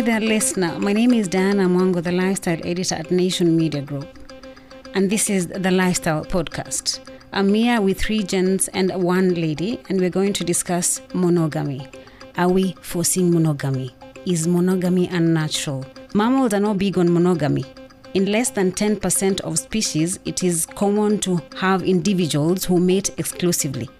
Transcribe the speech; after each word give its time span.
Hi 0.00 0.06
there, 0.06 0.20
listener. 0.20 0.78
My 0.78 0.94
name 0.94 1.12
is 1.12 1.28
Diana 1.28 1.68
Mwango, 1.68 2.02
the 2.02 2.10
lifestyle 2.10 2.58
editor 2.64 2.94
at 2.94 3.10
Nation 3.10 3.54
Media 3.54 3.82
Group. 3.82 4.08
And 4.94 5.10
this 5.10 5.28
is 5.28 5.48
the 5.48 5.70
Lifestyle 5.70 6.24
Podcast. 6.24 7.00
I'm 7.34 7.52
here 7.52 7.82
with 7.82 8.00
three 8.00 8.22
gents 8.22 8.68
and 8.68 8.90
one 8.94 9.34
lady, 9.34 9.78
and 9.90 10.00
we're 10.00 10.08
going 10.08 10.32
to 10.32 10.42
discuss 10.42 11.02
monogamy. 11.12 11.86
Are 12.38 12.48
we 12.48 12.74
forcing 12.80 13.30
monogamy? 13.30 13.94
Is 14.24 14.48
monogamy 14.48 15.06
unnatural? 15.08 15.84
Mammals 16.14 16.54
are 16.54 16.60
not 16.60 16.78
big 16.78 16.96
on 16.96 17.12
monogamy. 17.12 17.66
In 18.14 18.32
less 18.32 18.48
than 18.48 18.72
10% 18.72 19.42
of 19.42 19.58
species, 19.58 20.18
it 20.24 20.42
is 20.42 20.64
common 20.64 21.18
to 21.18 21.42
have 21.56 21.82
individuals 21.82 22.64
who 22.64 22.80
mate 22.80 23.10
exclusively. 23.18 23.90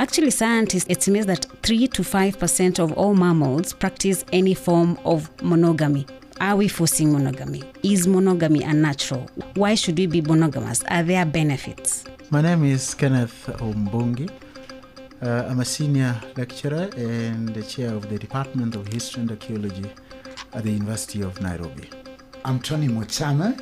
Actually, 0.00 0.30
scientists 0.30 0.86
estimate 0.88 1.26
that 1.26 1.44
3 1.62 1.86
to 1.88 2.00
5% 2.00 2.78
of 2.78 2.90
all 2.94 3.12
mammals 3.12 3.74
practice 3.74 4.24
any 4.32 4.54
form 4.54 4.98
of 5.04 5.28
monogamy. 5.42 6.06
Are 6.40 6.56
we 6.56 6.68
forcing 6.68 7.12
monogamy? 7.12 7.62
Is 7.82 8.08
monogamy 8.08 8.62
unnatural? 8.62 9.28
Why 9.56 9.74
should 9.74 9.98
we 9.98 10.06
be 10.06 10.22
monogamous? 10.22 10.82
Are 10.84 11.02
there 11.02 11.26
benefits? 11.26 12.06
My 12.30 12.40
name 12.40 12.64
is 12.64 12.94
Kenneth 12.94 13.44
Ombongi. 13.58 14.30
Uh, 15.20 15.46
I'm 15.46 15.60
a 15.60 15.66
senior 15.66 16.18
lecturer 16.34 16.88
and 16.96 17.50
the 17.50 17.62
chair 17.62 17.92
of 17.92 18.08
the 18.08 18.18
Department 18.18 18.76
of 18.76 18.86
History 18.86 19.20
and 19.20 19.30
Archaeology 19.32 19.92
at 20.54 20.62
the 20.62 20.70
University 20.70 21.20
of 21.20 21.38
Nairobi. 21.42 21.90
I'm 22.46 22.58
Tony 22.58 22.88
Mochama. 22.88 23.60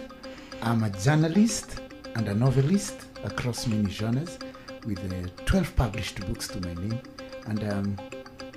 I'm 0.62 0.84
a 0.84 0.90
journalist 0.90 1.80
and 2.14 2.28
a 2.28 2.34
novelist 2.34 2.94
across 3.24 3.66
many 3.66 3.90
genres 3.90 4.38
with 4.86 4.98
uh, 5.12 5.28
12 5.44 5.76
published 5.76 6.26
books 6.26 6.48
to 6.48 6.60
my 6.60 6.74
name, 6.74 7.00
and 7.46 7.64
um, 7.72 7.96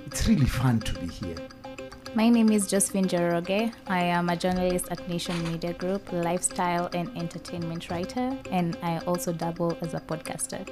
it's 0.06 0.26
really 0.28 0.46
fun 0.46 0.80
to 0.80 0.94
be 1.00 1.06
here. 1.06 1.36
My 2.14 2.28
name 2.28 2.50
is 2.52 2.66
Josephine 2.66 3.06
Njoroge. 3.06 3.72
I 3.86 4.00
am 4.02 4.28
a 4.28 4.36
journalist 4.36 4.88
at 4.90 5.08
Nation 5.08 5.42
Media 5.50 5.72
Group, 5.72 6.12
lifestyle 6.12 6.90
and 6.92 7.08
entertainment 7.16 7.88
writer, 7.88 8.36
and 8.50 8.76
I 8.82 8.98
also 9.06 9.32
dabble 9.32 9.78
as 9.80 9.94
a 9.94 10.00
podcaster. 10.00 10.68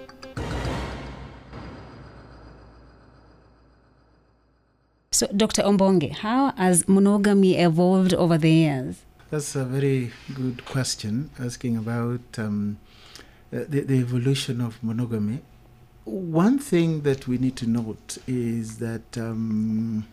So, 5.12 5.26
Dr. 5.36 5.62
Ombongi, 5.62 6.12
how 6.12 6.52
has 6.52 6.86
monogamy 6.88 7.56
evolved 7.58 8.14
over 8.14 8.38
the 8.38 8.50
years? 8.50 9.02
That's 9.30 9.54
a 9.54 9.64
very 9.64 10.12
good 10.34 10.64
question, 10.64 11.30
asking 11.38 11.76
about 11.76 12.20
um, 12.36 12.78
the, 13.50 13.80
the 13.80 13.94
evolution 13.94 14.60
of 14.60 14.82
monogamy. 14.82 15.40
One 16.04 16.58
thing 16.58 17.02
that 17.02 17.28
we 17.28 17.38
need 17.38 17.56
to 17.56 17.66
note 17.68 18.18
is 18.26 18.78
that 18.78 19.16
um, 19.18 20.06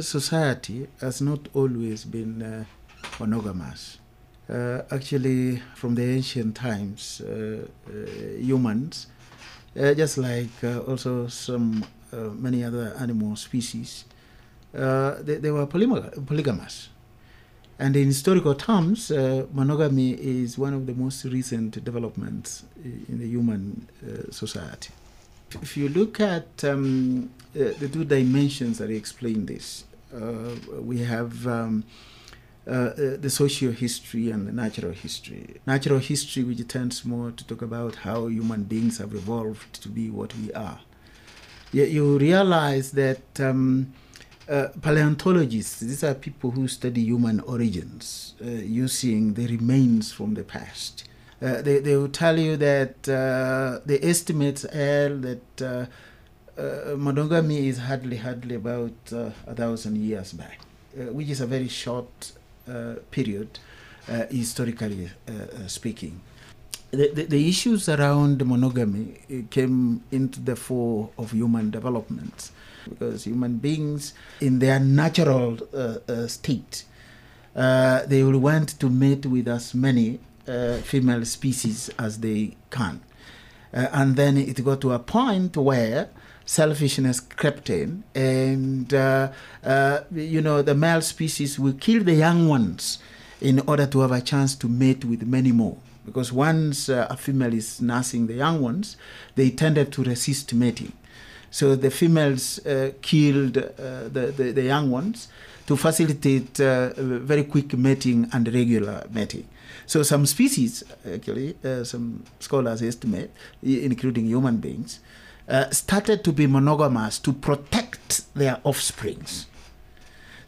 society 0.00 0.88
has 1.00 1.20
not 1.20 1.48
always 1.54 2.04
been 2.04 2.42
uh, 2.42 2.64
monogamous. 3.18 3.98
Uh, 4.48 4.82
actually, 4.90 5.62
from 5.74 5.94
the 5.94 6.02
ancient 6.02 6.56
times, 6.56 7.20
uh, 7.22 7.66
uh, 7.86 7.92
humans, 8.38 9.06
uh, 9.78 9.94
just 9.94 10.18
like 10.18 10.50
also 10.86 11.26
some 11.28 11.84
many 12.12 12.62
other 12.64 12.94
animal 12.98 13.36
species, 13.36 14.04
they, 14.72 15.38
they, 15.40 15.50
were 15.50 15.66
polygam- 15.66 16.26
polygamous. 16.26 16.88
And 17.78 17.96
in 17.96 18.06
historical 18.06 18.54
terms, 18.54 19.10
uh, 19.10 19.46
monogamy 19.52 20.12
is 20.12 20.56
one 20.58 20.74
of 20.74 20.86
the 20.86 20.94
most 20.94 21.24
recent 21.24 21.82
developments 21.84 22.64
in 22.84 23.18
the 23.18 23.26
human 23.26 23.88
uh, 24.02 24.30
society. 24.30 24.90
If 25.60 25.76
you 25.76 25.88
look 25.88 26.20
at 26.20 26.64
um, 26.64 27.30
uh, 27.54 27.72
the 27.78 27.88
two 27.88 28.04
dimensions 28.04 28.78
that 28.78 28.90
explain 28.90 29.46
this, 29.46 29.84
uh, 30.14 30.54
we 30.80 30.98
have 30.98 31.46
um, 31.46 31.84
uh, 32.66 32.70
uh, 32.70 33.16
the 33.16 33.30
social 33.30 33.72
history 33.72 34.30
and 34.30 34.46
the 34.46 34.52
natural 34.52 34.92
history. 34.92 35.60
Natural 35.66 35.98
history, 35.98 36.44
which 36.44 36.66
tends 36.68 37.04
more 37.04 37.32
to 37.32 37.44
talk 37.44 37.62
about 37.62 37.96
how 37.96 38.28
human 38.28 38.62
beings 38.64 38.98
have 38.98 39.14
evolved 39.14 39.82
to 39.82 39.88
be 39.88 40.08
what 40.10 40.34
we 40.36 40.52
are. 40.52 40.80
You 41.72 42.18
realize 42.18 42.92
that. 42.92 43.40
Um, 43.40 43.92
uh, 44.48 44.68
paleontologists, 44.80 45.80
these 45.80 46.02
are 46.02 46.14
people 46.14 46.50
who 46.50 46.66
study 46.66 47.02
human 47.02 47.40
origins 47.40 48.34
uh, 48.42 48.46
using 48.48 49.34
the 49.34 49.46
remains 49.46 50.12
from 50.12 50.34
the 50.34 50.42
past. 50.42 51.04
Uh, 51.40 51.60
they, 51.62 51.78
they 51.78 51.96
will 51.96 52.08
tell 52.08 52.38
you 52.38 52.56
that 52.56 53.08
uh, 53.08 53.80
the 53.86 53.98
estimates 54.02 54.64
are 54.64 55.08
that 55.08 55.62
uh, 55.62 55.86
monogamy 56.96 57.68
is 57.68 57.78
hardly, 57.78 58.16
hardly 58.16 58.54
about 58.56 58.92
a 59.10 59.54
thousand 59.54 59.96
years 59.96 60.32
back, 60.32 60.60
which 60.94 61.28
is 61.28 61.40
a 61.40 61.46
very 61.46 61.68
short 61.68 62.32
period, 63.10 63.58
historically 64.30 65.10
speaking. 65.66 66.20
The, 66.92 67.24
the, 67.26 67.48
issues 67.48 67.88
around 67.88 68.44
monogamy 68.46 69.46
came 69.48 70.02
into 70.10 70.40
the 70.40 70.54
fore 70.56 71.08
of 71.16 71.30
human 71.30 71.70
development 71.70 72.50
because 72.86 73.24
human 73.24 73.56
beings, 73.56 74.12
in 74.42 74.58
their 74.58 74.78
natural 74.78 75.58
uh, 75.72 76.00
uh, 76.06 76.26
state, 76.26 76.84
uh, 77.56 78.04
they 78.04 78.22
will 78.22 78.38
want 78.38 78.78
to 78.78 78.90
mate 78.90 79.24
with 79.24 79.48
as 79.48 79.72
many 79.72 80.20
uh, 80.46 80.76
female 80.78 81.24
species 81.24 81.88
as 81.98 82.18
they 82.18 82.58
can. 82.68 83.00
Uh, 83.72 83.86
and 83.92 84.16
then 84.16 84.36
it 84.36 84.62
got 84.62 84.82
to 84.82 84.92
a 84.92 84.98
point 84.98 85.56
where 85.56 86.10
selfishness 86.44 87.20
crept 87.20 87.70
in, 87.70 88.04
and 88.14 88.92
uh, 88.92 89.30
you 90.14 90.42
know, 90.42 90.60
the 90.60 90.74
male 90.74 91.00
species 91.00 91.58
will 91.58 91.72
kill 91.72 92.04
the 92.04 92.12
young 92.12 92.48
ones 92.48 92.98
in 93.40 93.60
order 93.60 93.86
to 93.86 94.00
have 94.00 94.12
a 94.12 94.20
chance 94.20 94.54
to 94.54 94.68
mate 94.68 95.06
with 95.06 95.22
many 95.22 95.52
more 95.52 95.78
because 96.04 96.32
once 96.32 96.88
uh, 96.88 97.06
a 97.10 97.16
female 97.16 97.54
is 97.54 97.80
nursing 97.80 98.26
the 98.26 98.34
young 98.34 98.60
ones, 98.60 98.96
they 99.34 99.50
tended 99.50 99.92
to 99.92 100.02
resist 100.02 100.52
mating. 100.54 100.92
So 101.50 101.76
the 101.76 101.90
females 101.90 102.64
uh, 102.64 102.92
killed 103.02 103.58
uh, 103.58 104.08
the, 104.08 104.32
the, 104.36 104.52
the, 104.52 104.62
young 104.62 104.90
ones 104.90 105.28
to 105.66 105.76
facilitate 105.76 106.58
uh, 106.60 106.92
very 106.96 107.44
quick 107.44 107.76
mating 107.76 108.28
and 108.32 108.52
regular 108.52 109.06
mating. 109.12 109.46
So 109.86 110.02
some 110.02 110.24
species, 110.26 110.82
actually, 111.06 111.56
uh, 111.62 111.84
some 111.84 112.24
scholars 112.40 112.82
estimate, 112.82 113.30
including 113.62 114.26
human 114.26 114.56
beings, 114.56 115.00
uh, 115.48 115.68
started 115.70 116.24
to 116.24 116.32
be 116.32 116.46
monogamous 116.46 117.18
to 117.18 117.32
protect 117.32 118.32
their 118.34 118.58
offsprings. 118.64 119.46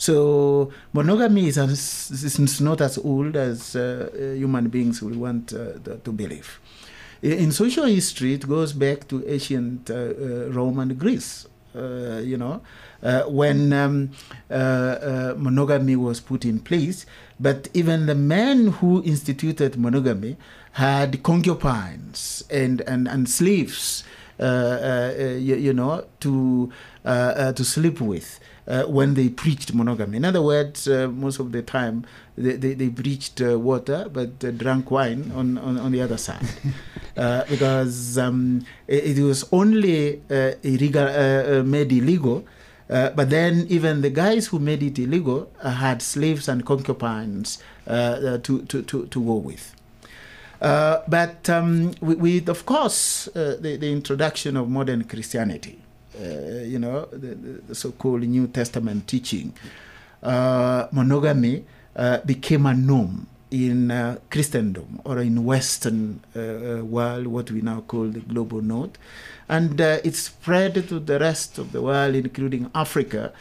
So 0.04 0.70
monogamy 0.92 1.48
is, 1.48 1.56
is 1.56 2.60
not 2.60 2.82
as 2.82 2.98
old 2.98 3.36
as 3.36 3.74
uh, 3.74 4.10
human 4.36 4.68
beings 4.68 5.00
will 5.00 5.18
want 5.18 5.54
uh, 5.54 5.78
to 6.04 6.12
believe. 6.12 6.60
In 7.22 7.50
social 7.52 7.86
history, 7.86 8.34
it 8.34 8.46
goes 8.46 8.74
back 8.74 9.08
to 9.08 9.26
ancient 9.26 9.88
uh, 9.90 9.94
uh, 9.94 10.50
Rome 10.50 10.80
and 10.80 10.98
Greece. 10.98 11.46
Uh, 11.74 12.20
you 12.22 12.36
know, 12.36 12.60
when 13.28 13.72
um, 13.72 14.10
monogamy 14.50 15.96
was 15.96 16.20
put 16.20 16.44
in 16.44 16.60
place, 16.60 17.06
but 17.40 17.68
even 17.72 18.04
the 18.04 18.14
men 18.14 18.68
who 18.68 19.02
instituted 19.04 19.78
monogamy 19.78 20.36
had 20.72 21.22
concubines 21.22 22.44
and, 22.50 22.82
and, 22.82 23.08
and 23.08 23.28
slaves, 23.28 24.04
uh, 24.38 24.42
uh, 24.42 25.14
you, 25.38 25.54
you, 25.54 25.72
know, 25.72 26.04
to, 26.18 26.70
uh, 27.04 27.52
to 27.52 27.64
sleep 27.64 28.00
with 28.00 28.40
uh, 28.66 28.84
when 28.84 29.14
they 29.14 29.28
preached 29.28 29.74
monogamy. 29.74 30.16
In 30.16 30.24
other 30.24 30.42
words, 30.42 30.88
uh, 30.88 31.08
most 31.08 31.38
of 31.38 31.52
the 31.52 31.62
time 31.62 32.04
they, 32.36 32.52
they, 32.56 32.74
they 32.74 32.88
preached 32.88 33.40
uh, 33.40 33.58
water 33.58 34.08
but 34.12 34.42
uh, 34.44 34.50
drank 34.50 34.90
wine 34.90 35.30
on, 35.34 35.58
on, 35.58 35.78
on 35.78 35.92
the 35.92 36.00
other 36.00 36.18
side. 36.18 36.46
Uh, 37.16 37.44
because 37.48 38.18
um, 38.18 38.66
it, 38.88 39.16
it, 39.16 39.22
was 39.22 39.44
only 39.52 40.20
uh, 40.32 40.50
illegal, 40.64 41.62
made 41.62 41.92
illegal. 41.92 42.44
but 42.88 43.30
then, 43.30 43.64
even 43.68 44.00
the 44.00 44.10
guys 44.10 44.48
who 44.48 44.58
made 44.58 44.82
it 44.82 44.98
illegal 44.98 45.48
had 45.62 46.02
slaves 46.02 46.48
and 46.48 46.66
concubines 46.66 47.62
to, 47.86 48.40
to, 48.42 48.62
to, 48.66 49.06
to 49.06 49.24
go 49.24 49.34
with. 49.34 49.76
Uh, 50.64 51.02
but 51.06 51.48
um, 51.50 51.92
with, 52.00 52.18
with, 52.18 52.48
of 52.48 52.64
course, 52.64 53.28
uh, 53.28 53.56
the, 53.60 53.76
the, 53.76 53.92
introduction 53.92 54.56
of 54.56 54.68
modern 54.68 55.04
Christianity, 55.04 55.78
uh, 55.78 55.83
you 56.20 56.78
know, 56.78 57.06
the, 57.12 57.34
the 57.66 57.74
so-called 57.74 58.22
New 58.22 58.46
Testament 58.48 59.06
teaching, 59.06 59.54
uh, 60.22 60.88
monogamy 60.92 61.64
uh, 61.96 62.18
became 62.24 62.66
a 62.66 62.74
norm 62.74 63.26
in 63.50 63.90
uh, 63.90 64.18
Christendom 64.30 65.00
or 65.04 65.18
in 65.20 65.44
Western 65.44 66.20
uh, 66.34 66.40
uh, 66.40 66.84
world, 66.84 67.26
what 67.26 67.50
we 67.50 67.60
now 67.60 67.82
call 67.82 68.08
the 68.08 68.20
global 68.20 68.60
north, 68.60 68.98
and 69.48 69.80
it 69.80 70.14
spread 70.16 70.74
to 70.88 70.98
the 70.98 71.18
rest 71.18 71.58
of 71.58 71.72
the 71.72 71.82
world, 71.82 72.14
including 72.14 72.70
Africa, 72.74 73.32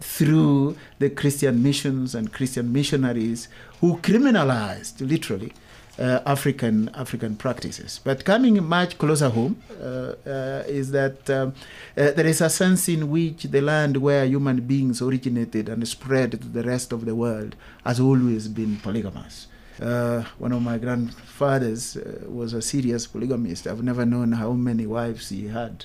through 0.00 0.76
the 0.98 1.10
Christian 1.10 1.62
missions 1.62 2.14
and 2.14 2.32
Christian 2.32 2.72
missionaries 2.72 3.48
who 3.80 3.96
criminalized, 3.98 5.00
literally, 5.00 5.52
uh, 6.00 6.20
African 6.24 6.88
African 6.94 7.36
practices. 7.36 8.00
But 8.02 8.24
coming 8.24 8.62
much 8.64 8.96
closer 8.98 9.28
home 9.28 9.62
uh, 9.80 10.14
uh, 10.26 10.64
is 10.66 10.90
that 10.92 11.28
um, 11.28 11.54
uh, 11.96 12.10
there 12.12 12.26
is 12.26 12.40
a 12.40 12.48
sense 12.48 12.88
in 12.88 13.10
which 13.10 13.44
the 13.44 13.60
land 13.60 13.98
where 13.98 14.24
human 14.24 14.62
beings 14.62 15.02
originated 15.02 15.68
and 15.68 15.86
spread 15.86 16.32
to 16.32 16.38
the 16.38 16.62
rest 16.62 16.92
of 16.92 17.04
the 17.04 17.14
world 17.14 17.54
has 17.84 18.00
always 18.00 18.48
been 18.48 18.76
polygamous. 18.78 19.46
Uh, 19.80 20.24
one 20.38 20.52
of 20.52 20.62
my 20.62 20.78
grandfathers 20.78 21.96
uh, 21.96 22.24
was 22.28 22.52
a 22.52 22.60
serious 22.60 23.06
polygamist. 23.06 23.66
I've 23.66 23.82
never 23.82 24.04
known 24.04 24.32
how 24.32 24.52
many 24.52 24.86
wives 24.86 25.28
he 25.28 25.48
had. 25.48 25.84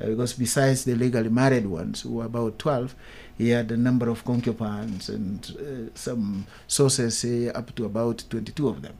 Uh, 0.00 0.06
because 0.08 0.34
besides 0.34 0.84
the 0.84 0.94
legally 0.94 1.30
married 1.30 1.66
ones, 1.66 2.02
who 2.02 2.14
were 2.14 2.26
about 2.26 2.58
12, 2.58 2.94
he 3.38 3.50
had 3.50 3.70
a 3.70 3.76
number 3.76 4.08
of 4.08 4.24
concubines 4.24 5.08
and 5.08 5.56
uh, 5.58 5.90
some 5.94 6.46
sources 6.66 7.18
say 7.18 7.48
up 7.48 7.74
to 7.76 7.84
about 7.84 8.24
22 8.28 8.68
of 8.68 8.82
them. 8.82 8.96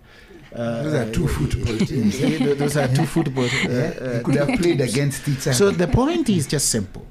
Uh, 0.56 0.82
Those 0.84 0.94
are 0.94 1.12
two 1.12 1.28
football 1.28 1.78
teams. 1.90 2.18
those 2.58 2.76
are 2.76 2.88
two 2.88 3.04
football. 3.06 3.44
Uh, 3.44 3.68
uh, 3.68 3.70
they 3.70 4.22
could 4.24 4.34
have 4.36 4.58
played 4.58 4.80
against 4.80 5.28
each 5.28 5.46
other. 5.46 5.52
so 5.52 5.70
the 5.70 5.86
point 5.86 6.28
is 6.30 6.46
just 6.46 6.68
simple. 6.70 7.04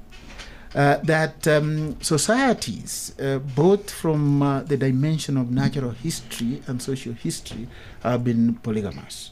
Uh, 0.74 0.98
that 1.04 1.46
um, 1.48 1.96
societies, 2.02 3.14
uh, 3.18 3.38
both 3.54 3.90
from 3.90 4.42
uh, 4.42 4.60
the 4.62 4.76
dimension 4.76 5.36
of 5.38 5.50
natural 5.50 5.90
history 5.90 6.60
and 6.66 6.82
social 6.82 7.14
history, 7.14 7.66
have 8.02 8.22
been 8.24 8.54
polygamous. 8.56 9.30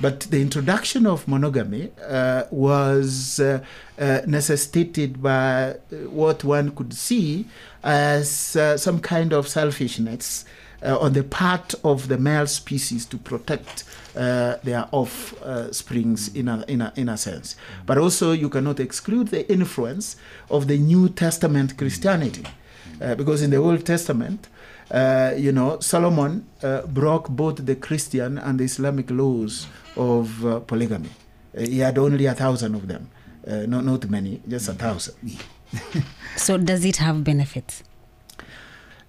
But 0.00 0.20
the 0.22 0.40
introduction 0.40 1.06
of 1.06 1.28
monogamy 1.28 1.90
uh, 2.08 2.44
was 2.50 3.38
uh, 3.38 3.62
uh, 3.98 4.20
necessitated 4.26 5.22
by 5.22 5.70
uh, 5.70 5.76
what 6.10 6.42
one 6.42 6.70
could 6.74 6.94
see 6.94 7.46
as 7.84 8.56
uh, 8.56 8.76
some 8.76 8.98
kind 8.98 9.32
of 9.32 9.46
selfishness 9.46 10.44
uh, 10.44 10.48
on 10.84 11.12
the 11.12 11.22
part 11.22 11.74
of 11.84 12.08
the 12.08 12.18
male 12.18 12.46
species 12.46 13.06
to 13.06 13.16
protect 13.16 13.84
uh, 14.16 14.56
their 14.62 14.88
offsprings 14.92 16.34
in 16.34 16.48
a, 16.48 16.64
in, 16.68 16.80
a, 16.82 16.92
in 16.96 17.08
a 17.08 17.16
sense. 17.16 17.56
But 17.86 17.98
also, 17.98 18.32
you 18.32 18.48
cannot 18.48 18.80
exclude 18.80 19.28
the 19.28 19.50
influence 19.50 20.16
of 20.50 20.68
the 20.68 20.78
New 20.78 21.08
Testament 21.08 21.78
Christianity. 21.78 22.44
Uh, 23.00 23.14
because 23.14 23.42
in 23.42 23.50
the 23.50 23.56
Old 23.56 23.84
Testament, 23.86 24.48
uh, 24.90 25.34
you 25.36 25.52
know, 25.52 25.78
Solomon 25.80 26.46
uh, 26.62 26.82
broke 26.82 27.28
both 27.28 27.64
the 27.64 27.74
Christian 27.74 28.38
and 28.38 28.60
the 28.60 28.64
Islamic 28.64 29.10
laws 29.10 29.66
of 29.96 30.44
uh, 30.44 30.60
polygamy. 30.60 31.08
Uh, 31.56 31.62
he 31.62 31.78
had 31.78 31.98
only 31.98 32.26
a 32.26 32.34
thousand 32.34 32.74
of 32.74 32.88
them, 32.88 33.08
uh, 33.46 33.66
not, 33.66 33.84
not 33.84 34.08
many, 34.10 34.42
just 34.48 34.68
a 34.68 34.74
thousand. 34.74 35.14
So, 36.36 36.58
does 36.58 36.84
it 36.84 36.96
have 36.96 37.24
benefits? 37.24 37.82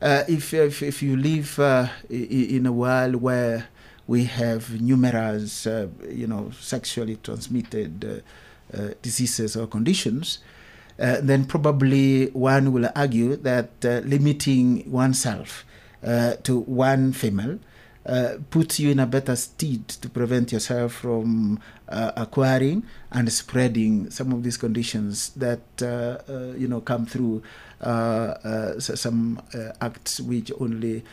Uh, 0.03 0.25
if, 0.27 0.53
if, 0.53 0.83
if 0.83 1.01
you 1.01 1.15
live 1.15 1.57
uh, 1.59 1.87
in 2.09 2.65
a 2.65 2.73
world 2.73 3.15
where 3.15 3.69
we 4.05 4.25
have 4.25 4.81
numerous, 4.81 5.65
uh, 5.65 5.87
you 6.09 6.27
know, 6.27 6.51
sexually 6.59 7.15
transmitted 7.23 8.03
uh, 8.75 8.77
uh, 8.77 8.89
diseases 9.01 9.55
or 9.55 9.65
conditions, 9.65 10.39
then 10.97 11.45
probably 11.45 12.25
one 12.31 12.73
will 12.73 12.89
argue 12.97 13.37
that 13.37 13.71
limiting 13.81 14.91
oneself 14.91 15.63
to 16.01 16.59
one 16.59 17.13
female 17.13 17.57
uh, 18.05 18.35
puts 18.49 18.79
you 18.79 18.91
in 18.91 18.99
a 18.99 19.05
better 19.05 19.35
stead 19.35 19.87
to 19.87 20.09
prevent 20.09 20.51
yourself 20.51 20.93
from 20.93 21.59
uh, 21.87 22.11
acquiring 22.17 22.83
and 23.11 23.31
spreading 23.31 24.09
some 24.09 24.33
of 24.33 24.43
these 24.43 24.57
conditions 24.57 25.29
that 25.35 25.61
uh, 25.81 26.17
uh, 26.29 26.53
you 26.57 26.67
know 26.67 26.81
come 26.81 27.05
through 27.05 27.41
uh, 27.81 28.79
some 28.79 29.41
acts 29.79 30.19
which 30.19 30.51
only 30.59 31.03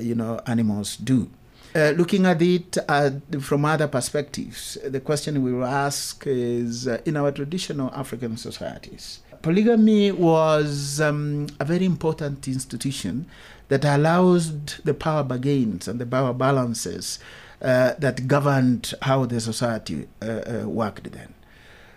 you 0.00 0.14
know 0.14 0.40
animals 0.46 0.96
do. 0.96 1.28
Looking 1.74 2.26
at 2.26 2.42
it 2.42 2.78
from 3.40 3.64
other 3.64 3.86
perspectives, 3.86 4.76
the 4.84 5.00
question 5.00 5.42
we 5.42 5.52
will 5.52 5.66
ask 5.66 6.24
is 6.26 6.86
in 6.86 7.16
our 7.16 7.30
traditional 7.30 7.90
African 7.94 8.36
societies, 8.36 9.20
polygamy 9.42 10.12
was 10.12 11.00
um, 11.00 11.46
a 11.58 11.64
very 11.64 11.84
important 11.84 12.46
institution 12.48 13.26
that 13.68 13.84
allowed 13.84 14.68
the 14.84 14.94
power 14.94 15.22
bargains 15.22 15.88
and 15.88 16.00
the 16.00 16.06
power 16.06 16.32
balances 16.32 17.18
uh, 17.62 17.94
that 17.98 18.26
governed 18.26 18.94
how 19.02 19.24
the 19.26 19.40
society 19.40 20.08
uh, 20.22 20.26
uh, 20.26 20.68
worked 20.68 21.12
then. 21.12 21.34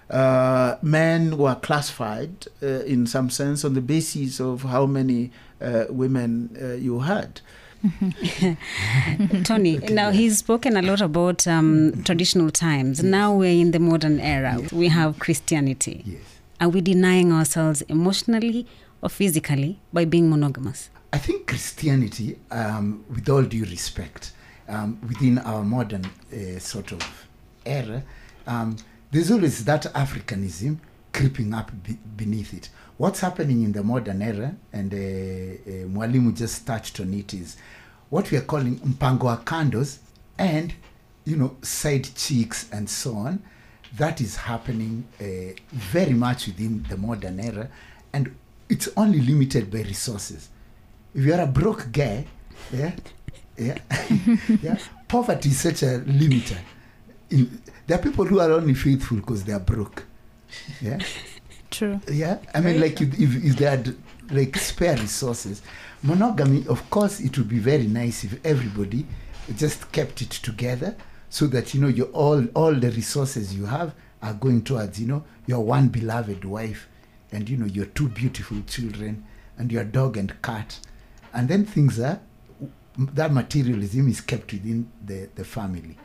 Uh, 0.09 0.77
men 0.81 1.37
were 1.37 1.55
classified 1.55 2.47
uh, 2.61 2.67
in 2.83 3.07
some 3.07 3.29
sense 3.29 3.65
on 3.65 3.73
the 3.73 3.81
basis 3.81 4.39
of 4.39 4.63
how 4.63 4.85
many 4.85 5.31
uh, 5.61 5.85
women 5.89 6.55
uh, 6.61 6.73
you 6.73 6.99
had. 6.99 7.41
Tony, 9.43 9.77
now 9.77 10.11
he's 10.11 10.37
spoken 10.37 10.77
a 10.77 10.81
lot 10.81 11.01
about 11.01 11.47
um, 11.47 12.03
traditional 12.03 12.49
times. 12.49 13.03
Now 13.03 13.33
we're 13.33 13.59
in 13.59 13.71
the 13.71 13.79
modern 13.79 14.19
era. 14.19 14.59
We 14.71 14.87
have 14.89 15.19
Christianity. 15.19 16.03
yes. 16.05 16.21
Are 16.63 16.69
we 16.69 16.79
denying 16.79 17.33
ourselves 17.33 17.81
emotionally 17.89 18.65
or 19.01 19.09
physically 19.09 19.81
by 19.91 20.05
being 20.05 20.29
monogamous? 20.29 20.89
I 21.11 21.17
think 21.17 21.45
Christianity, 21.45 22.39
um, 22.51 23.03
with 23.13 23.27
all 23.27 23.43
due 23.43 23.65
respect, 23.65 24.31
um, 24.69 24.97
within 25.05 25.39
our 25.39 25.61
modern 25.61 26.05
uh, 26.05 26.59
sort 26.59 26.93
of 26.93 27.27
era, 27.65 28.01
um, 28.47 28.77
there's 29.11 29.29
always 29.29 29.65
that 29.65 29.93
Africanism 29.93 30.77
creeping 31.11 31.53
up 31.53 31.69
be- 31.83 31.99
beneath 32.15 32.53
it. 32.53 32.69
What's 32.95 33.19
happening 33.19 33.63
in 33.63 33.73
the 33.73 33.83
modern 33.83 34.21
era, 34.21 34.55
and 34.71 34.93
uh, 34.93 34.95
uh, 34.95 35.87
Mwalimu 35.89 36.33
just 36.33 36.65
touched 36.65 36.97
on 37.01 37.13
it, 37.13 37.33
is 37.33 37.57
what 38.09 38.31
we 38.31 38.37
are 38.37 38.41
calling 38.41 38.77
mpango 38.77 39.43
kandos 39.43 39.97
and, 40.37 40.73
you 41.25 41.35
know, 41.35 41.57
side 41.61 42.07
cheeks 42.15 42.69
and 42.71 42.89
so 42.89 43.15
on. 43.17 43.43
That 43.97 44.21
is 44.21 44.35
happening 44.35 45.05
uh, 45.21 45.53
very 45.71 46.13
much 46.13 46.47
within 46.47 46.85
the 46.89 46.97
modern 46.97 47.39
era, 47.39 47.69
and 48.11 48.35
it's 48.69 48.89
only 48.97 49.21
limited 49.21 49.69
by 49.71 49.79
resources 49.79 50.49
if 51.13 51.25
you 51.25 51.33
are 51.33 51.41
a 51.41 51.47
broke 51.47 51.91
guy, 51.91 52.25
yeah, 52.71 52.93
yeah, 53.57 53.77
yeah, 54.61 54.77
poverty 55.07 55.49
is 55.49 55.59
such 55.59 55.83
a 55.83 55.99
limiter. 55.99 56.57
In, 57.29 57.61
there 57.87 57.99
are 57.99 58.01
people 58.01 58.25
who 58.25 58.39
are 58.39 58.51
only 58.51 58.73
faithful 58.73 59.17
because 59.17 59.43
they 59.43 59.53
are 59.53 59.59
broke. 59.59 60.05
Yeah, 60.81 60.99
True. 61.71 61.99
yeah. 62.11 62.39
I 62.53 62.61
mean, 62.61 62.79
like 62.79 62.99
if, 63.01 63.19
if, 63.19 63.43
if 63.43 63.55
they 63.57 63.65
had 63.65 63.95
like 64.31 64.55
spare 64.57 64.97
resources, 64.97 65.61
monogamy. 66.01 66.65
Of 66.67 66.89
course, 66.89 67.19
it 67.19 67.37
would 67.37 67.49
be 67.49 67.59
very 67.59 67.87
nice 67.87 68.23
if 68.23 68.43
everybody 68.45 69.05
just 69.55 69.91
kept 69.91 70.21
it 70.21 70.29
together, 70.31 70.95
so 71.33 71.47
that 71.47 71.73
you 71.73 71.81
know 71.81 72.03
all 72.09 72.45
all 72.53 72.75
the 72.75 72.91
resources 72.91 73.55
you 73.55 73.65
have 73.65 73.95
are 74.21 74.35
going 74.35 74.63
towards 74.63 75.01
you 75.01 75.07
know 75.07 75.23
your 75.47 75.61
one 75.61 75.87
beloved 75.87 76.45
wife, 76.45 76.87
and 77.31 77.49
you 77.49 77.57
know 77.57 77.65
your 77.65 77.87
two 77.87 78.07
beautiful 78.07 78.61
children, 78.67 79.25
and 79.57 79.71
your 79.71 79.83
dog 79.83 80.15
and 80.15 80.39
cat, 80.43 80.79
and 81.33 81.49
then 81.49 81.65
things 81.65 81.99
are 81.99 82.19
that 82.97 83.33
materialism 83.33 84.07
is 84.09 84.21
kept 84.21 84.53
within 84.53 84.91
the, 85.03 85.27
the 85.33 85.43
family. 85.43 85.97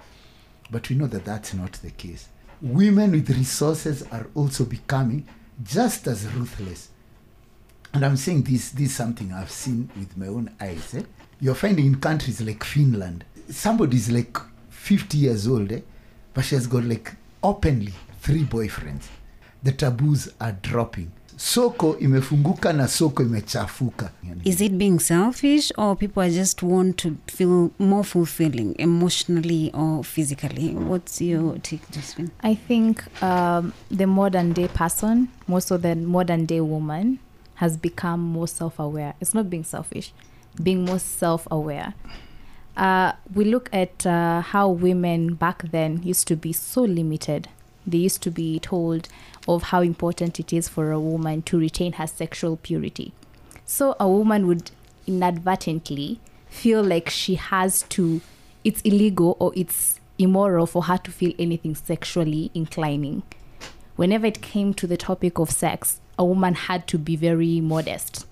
But 0.71 0.88
we 0.88 0.97
know 0.97 1.07
that 1.09 1.26
that's 1.26 1.52
not 1.52 1.73
the 1.75 1.91
case. 1.91 2.31
Women 2.62 3.11
with 3.11 3.29
resources 3.29 4.05
are 4.11 4.29
also 4.35 4.64
becoming 4.64 5.29
just 5.62 6.07
as 6.07 6.26
ruthless. 6.29 6.88
And 7.93 8.02
I'm 8.02 8.17
saying 8.17 8.45
this, 8.45 8.71
this 8.71 8.88
is 8.88 8.97
something 8.97 9.31
I've 9.35 9.50
seen 9.50 9.91
with 9.95 10.17
my 10.17 10.29
own 10.29 10.55
eyes. 10.59 10.95
Eh? 10.95 11.02
You're 11.38 11.55
finding 11.55 11.85
in 11.85 12.00
countries 12.00 12.41
like 12.41 12.64
Finland, 12.64 13.26
somebody's 13.50 14.11
like 14.11 14.38
50 14.78 15.18
years 15.18 15.47
old, 15.47 15.73
eh? 15.73 15.80
but 16.35 16.44
she 16.44 16.54
has 16.54 16.66
got 16.66 16.85
like 16.85 17.12
openly 17.42 17.92
three 18.20 18.44
boyfriends. 18.44 19.08
The 19.62 19.73
taboos 19.73 20.32
are 20.40 20.52
dropping. 20.52 21.11
Soko 21.37 21.94
imefunguka 21.94 22.73
na 22.73 22.87
soko 22.87 23.23
imechafuka. 23.23 24.11
Is 24.44 24.61
it 24.61 24.76
being 24.78 24.99
selfish 24.99 25.70
or 25.78 25.94
people 25.94 26.23
are 26.23 26.30
just 26.30 26.62
want 26.62 26.97
to 26.99 27.16
feel 27.26 27.70
more 27.78 28.02
fulfilling 28.02 28.75
emotionally 28.78 29.70
or 29.73 30.02
physically? 30.02 30.75
What's 30.75 31.20
your 31.20 31.58
take, 31.58 31.88
Josephine? 31.90 32.30
I 32.40 32.54
think 32.54 33.04
um, 33.23 33.73
the 33.90 34.06
modern 34.06 34.52
day 34.52 34.68
person, 34.68 35.28
more 35.47 35.61
so 35.61 35.76
the 35.76 35.94
modern 35.94 36.44
day 36.47 36.61
woman, 36.61 37.18
has 37.56 37.76
become 37.76 38.20
more 38.20 38.49
self 38.49 38.78
aware. 38.78 39.14
It's 39.20 39.35
not 39.35 39.49
being 39.50 39.64
selfish, 39.64 40.12
being 40.61 40.85
more 40.85 40.99
self 40.99 41.47
aware. 41.50 41.94
Uh, 42.78 43.12
we 43.35 43.44
look 43.44 43.68
at 43.73 44.06
uh, 44.06 44.40
how 44.40 44.68
women 44.68 45.35
back 45.35 45.62
then 45.73 46.00
used 46.04 46.28
to 46.28 46.37
be 46.37 46.52
so 46.52 46.82
limited. 46.82 47.49
They 47.85 47.99
used 47.99 48.23
to 48.23 48.30
be 48.30 48.61
told 48.61 49.08
of 49.49 49.64
how 49.64 49.82
important 49.82 50.38
it 50.38 50.52
is 50.52 50.68
for 50.68 50.92
a 50.92 51.00
woman 51.00 51.42
to 51.42 51.58
retain 51.58 51.94
her 51.94 52.06
sexual 52.06 52.56
purity. 52.56 53.12
So 53.66 53.97
a 53.99 54.08
woman 54.08 54.47
would 54.47 54.70
inadvertently 55.08 56.20
feel 56.49 56.85
like 56.85 57.11
she 57.11 57.35
has 57.35 57.82
to, 57.88 58.20
it's 58.62 58.80
illegal 58.82 59.37
or 59.40 59.52
it's 59.56 59.99
immoral 60.16 60.66
for 60.66 60.85
her 60.85 60.99
to 60.99 61.11
feel 61.11 61.32
anything 61.37 61.75
sexually 61.75 62.52
inclining. 62.54 63.25
Whenever 63.97 64.26
it 64.26 64.40
came 64.40 64.73
to 64.75 64.87
the 64.87 64.97
topic 64.97 65.40
of 65.40 65.50
sex, 65.50 66.00
a 66.16 66.25
woman 66.25 66.54
had 66.54 66.87
to 66.87 66.99
be 66.99 67.16
very 67.16 67.61
modest. 67.61 68.27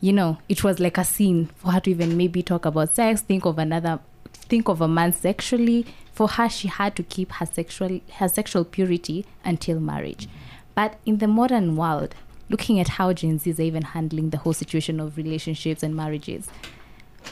You 0.00 0.12
know, 0.12 0.38
it 0.48 0.62
was 0.62 0.78
like 0.78 0.96
a 0.96 1.04
sin 1.04 1.50
for 1.56 1.72
her 1.72 1.80
to 1.80 1.90
even 1.90 2.16
maybe 2.16 2.42
talk 2.42 2.64
about 2.64 2.94
sex, 2.94 3.20
think 3.20 3.44
of 3.44 3.58
another 3.58 4.00
think 4.32 4.68
of 4.68 4.80
a 4.80 4.88
man 4.88 5.12
sexually. 5.12 5.86
For 6.12 6.28
her, 6.28 6.48
she 6.48 6.68
had 6.68 6.96
to 6.96 7.02
keep 7.02 7.32
her 7.32 7.46
sexual 7.46 8.00
her 8.14 8.28
sexual 8.28 8.64
purity 8.64 9.26
until 9.44 9.80
marriage. 9.80 10.28
But 10.74 10.98
in 11.04 11.18
the 11.18 11.26
modern 11.28 11.76
world, 11.76 12.14
looking 12.48 12.80
at 12.80 12.88
how 12.88 13.12
Gen 13.12 13.38
Zs 13.38 13.58
are 13.58 13.62
even 13.62 13.82
handling 13.82 14.30
the 14.30 14.38
whole 14.38 14.52
situation 14.52 15.00
of 15.00 15.16
relationships 15.16 15.82
and 15.82 15.94
marriages, 15.94 16.48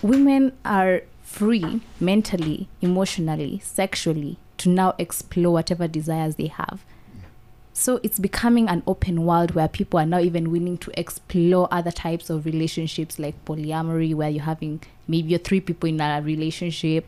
women 0.03 0.53
are 0.65 1.03
free 1.23 1.81
mentally, 2.01 2.69
emotionally, 2.81 3.61
sexually 3.61 4.39
to 4.59 4.69
now 4.69 4.95
explore 4.99 5.53
whatever 5.53 5.89
desires 5.89 6.37
they 6.37 6.47
have. 6.47 6.85
So 7.79 8.01
it's 8.03 8.19
becoming 8.19 8.71
an 8.71 8.83
open 8.87 9.27
world 9.27 9.51
where 9.51 9.69
people 9.69 10.01
are 10.01 10.07
now 10.07 10.19
even 10.19 10.51
willing 10.51 10.79
to 10.79 10.99
explore 10.99 11.69
other 11.71 11.91
types 11.91 12.31
of 12.31 12.47
relationships 12.47 13.19
like 13.19 13.45
polyamory, 13.45 14.15
where 14.15 14.31
you're 14.31 14.45
having 14.45 14.81
maybe 15.07 15.29
you're 15.29 15.39
three 15.39 15.61
people 15.61 15.87
in 15.87 16.01
a 16.01 16.23
relationship. 16.23 17.07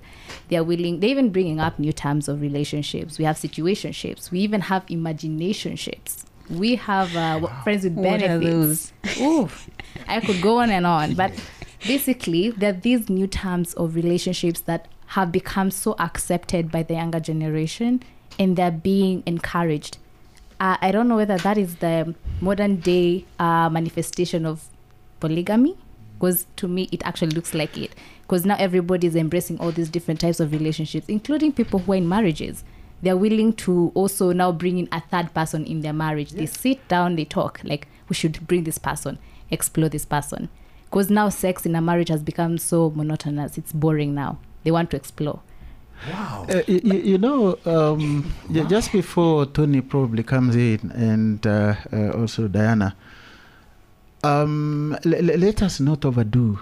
They're 0.50 0.62
willing, 0.62 1.00
they're 1.00 1.08
even 1.08 1.30
bringing 1.30 1.58
up 1.58 1.78
new 1.78 1.94
terms 1.94 2.28
of 2.28 2.42
relationships. 2.42 3.18
We 3.18 3.24
have 3.24 3.36
situationships. 3.36 4.30
We 4.30 4.40
even 4.40 4.60
have 4.60 4.84
imaginationships. 4.86 6.24
We 6.50 6.76
have 6.76 7.16
uh, 7.16 7.46
friends 7.64 7.84
with 7.84 7.94
What 7.94 8.22
are 8.22 8.38
benefits. 8.38 8.92
Ooh, 9.22 9.48
I 10.06 10.20
could 10.20 10.42
go 10.42 10.58
on 10.58 10.68
and 10.68 10.86
on. 10.86 11.14
But 11.14 11.32
basically, 11.86 12.50
there 12.50 12.74
are 12.74 12.76
these 12.76 13.08
new 13.08 13.26
terms 13.26 13.72
of 13.72 13.94
relationships 13.94 14.60
that 14.60 14.86
have 15.06 15.32
become 15.32 15.70
so 15.70 15.96
accepted 15.98 16.70
by 16.70 16.82
the 16.82 16.92
younger 16.92 17.20
generation 17.20 18.02
and 18.38 18.54
they're 18.54 18.70
being 18.70 19.22
encouraged. 19.24 19.96
Uh, 20.60 20.76
I 20.80 20.90
don't 20.90 21.08
know 21.08 21.16
whether 21.16 21.38
that 21.38 21.56
is 21.56 21.76
the 21.76 22.14
modern 22.40 22.76
day 22.76 23.24
uh, 23.38 23.70
manifestation 23.70 24.44
of 24.44 24.68
polygamy, 25.20 25.76
because 26.18 26.46
to 26.56 26.66
me 26.66 26.88
it 26.90 27.00
actually 27.06 27.30
looks 27.30 27.54
like 27.54 27.78
it. 27.78 27.92
Because 28.22 28.44
now 28.44 28.56
everybody 28.58 29.06
is 29.06 29.14
embracing 29.14 29.58
all 29.60 29.70
these 29.70 29.88
different 29.88 30.20
types 30.20 30.40
of 30.40 30.52
relationships, 30.52 31.08
including 31.08 31.52
people 31.52 31.78
who 31.80 31.92
are 31.92 31.96
in 31.96 32.08
marriages. 32.08 32.64
They're 33.00 33.16
willing 33.16 33.52
to 33.54 33.92
also 33.94 34.32
now 34.32 34.50
bring 34.50 34.78
in 34.78 34.88
a 34.90 35.00
third 35.00 35.32
person 35.32 35.64
in 35.64 35.82
their 35.82 35.92
marriage. 35.92 36.32
They 36.32 36.46
sit 36.46 36.86
down, 36.88 37.14
they 37.14 37.24
talk 37.24 37.60
like 37.62 37.86
we 38.08 38.16
should 38.16 38.44
bring 38.48 38.64
this 38.64 38.78
person, 38.78 39.18
explore 39.50 39.88
this 39.88 40.04
person. 40.04 40.48
Because 40.86 41.08
now 41.08 41.28
sex 41.28 41.64
in 41.64 41.76
a 41.76 41.80
marriage 41.80 42.08
has 42.08 42.22
become 42.22 42.58
so 42.58 42.90
monotonous. 42.90 43.56
It's 43.56 43.72
boring 43.72 44.14
now. 44.14 44.38
They 44.64 44.72
want 44.72 44.90
to 44.90 44.96
explore. 44.96 45.40
Wow. 46.12 46.46
Uh, 46.48 46.62
y- 46.68 46.80
y- 46.84 47.02
you 47.04 47.18
know, 47.18 47.58
um, 47.66 48.32
ju- 48.52 48.64
just 48.68 48.92
before 48.92 49.46
Tony 49.46 49.80
probably 49.80 50.22
comes 50.22 50.54
in, 50.56 50.90
and 50.94 51.44
uh, 51.46 51.74
uh, 51.92 52.10
also 52.10 52.48
Diana, 52.48 52.94
um, 54.24 54.96
let 55.04 55.62
us 55.62 55.80
not 55.80 56.04
overdo 56.04 56.58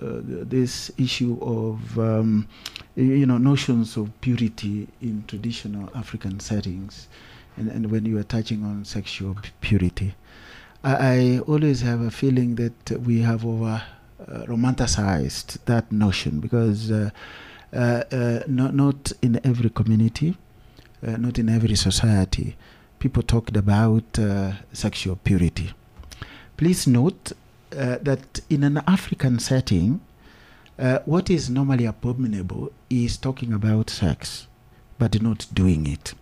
uh, 0.00 0.06
this 0.22 0.90
issue 0.98 1.38
of 1.40 1.98
um, 1.98 2.46
you 2.94 3.26
know 3.26 3.38
notions 3.38 3.96
of 3.96 4.10
purity 4.20 4.88
in 5.02 5.24
traditional 5.26 5.90
African 5.94 6.38
settings, 6.40 7.08
and, 7.56 7.68
and 7.68 7.90
when 7.90 8.04
you 8.06 8.18
are 8.18 8.22
touching 8.24 8.62
on 8.64 8.84
sexual 8.84 9.36
purity, 9.60 10.14
I, 10.84 10.94
I 10.94 11.38
always 11.40 11.80
have 11.82 12.00
a 12.00 12.10
feeling 12.10 12.54
that 12.56 12.90
we 13.04 13.20
have 13.22 13.44
over 13.44 13.82
uh, 14.20 14.44
romanticized 14.46 15.58
that 15.64 15.90
notion 15.90 16.38
because. 16.40 16.92
Uh, 17.72 18.04
uh, 18.12 18.40
not, 18.46 18.74
not 18.74 19.12
in 19.22 19.40
every 19.44 19.68
community, 19.68 20.36
uh, 21.06 21.16
not 21.16 21.38
in 21.38 21.48
every 21.48 21.74
society, 21.74 22.56
people 22.98 23.22
talked 23.22 23.56
about 23.56 24.18
sexual 24.72 25.16
purity. 25.16 25.72
Please 26.56 26.86
note 26.86 27.32
that 27.70 28.40
in 28.48 28.62
an 28.62 28.78
African 28.86 29.38
setting, 29.38 30.00
what 31.04 31.28
is 31.28 31.50
normally 31.50 31.84
abominable 31.84 32.72
is 32.88 33.18
talking 33.18 33.52
about 33.52 33.90
sex, 33.90 34.46
but 34.98 35.20
not 35.20 35.46
doing 35.52 35.86
it. 35.86 36.14